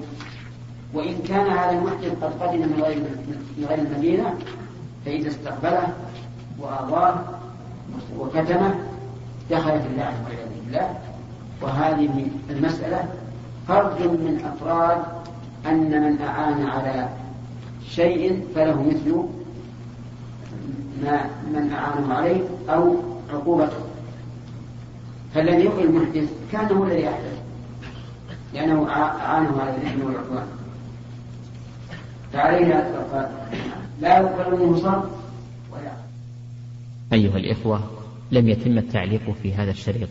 وإن 0.94 1.18
كان 1.28 1.46
هذا 1.46 1.70
المحدث 1.70 2.24
قد 2.24 2.42
قدم 2.42 2.58
من 2.58 2.82
غير 2.82 2.98
من 2.98 3.66
غير 3.68 3.78
المدينة 3.78 4.34
فإذا 5.04 5.28
استقبله 5.28 5.88
وآواه 6.58 7.24
وكتمه 8.18 8.74
دخل 9.50 9.80
في 9.80 9.86
اللعنة 9.86 10.24
والعياذ 10.24 10.48
بالله. 10.64 10.98
وهذه 11.62 12.26
المسألة 12.50 13.08
فرد 13.68 14.02
من 14.02 14.52
أفراد 14.52 15.02
أن 15.66 16.02
من 16.02 16.22
أعان 16.22 16.66
على 16.66 17.08
شيء 17.88 18.46
فله 18.54 18.82
مثل 18.82 19.24
ما 21.02 21.20
من 21.54 21.72
أعانه 21.72 22.14
عليه 22.14 22.40
أو 22.68 22.96
عقوبته. 23.32 23.87
فالذي 25.34 25.64
يقل 25.64 25.82
المحدث 25.82 26.28
كان 26.52 26.66
هو 26.66 26.84
الذي 26.84 27.08
أحدث 27.08 27.38
لأنه 28.54 28.90
أعانه 28.90 29.60
على 29.60 29.76
الإثم 29.76 30.06
والعدوان 30.06 30.46
فعلينا 32.32 32.88
لا 34.00 34.18
يقبل 34.18 34.66
منه 34.66 34.76
صرف 34.76 35.04
ولا. 35.72 35.92
أيها 37.12 37.36
الإخوة 37.36 37.90
لم 38.30 38.48
يتم 38.48 38.78
التعليق 38.78 39.36
في 39.42 39.54
هذا 39.54 39.70
الشريط 39.70 40.08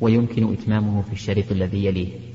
ويمكن 0.00 0.52
إتمامه 0.52 1.02
في 1.02 1.12
الشريط 1.12 1.52
الذي 1.52 1.84
يليه. 1.84 2.31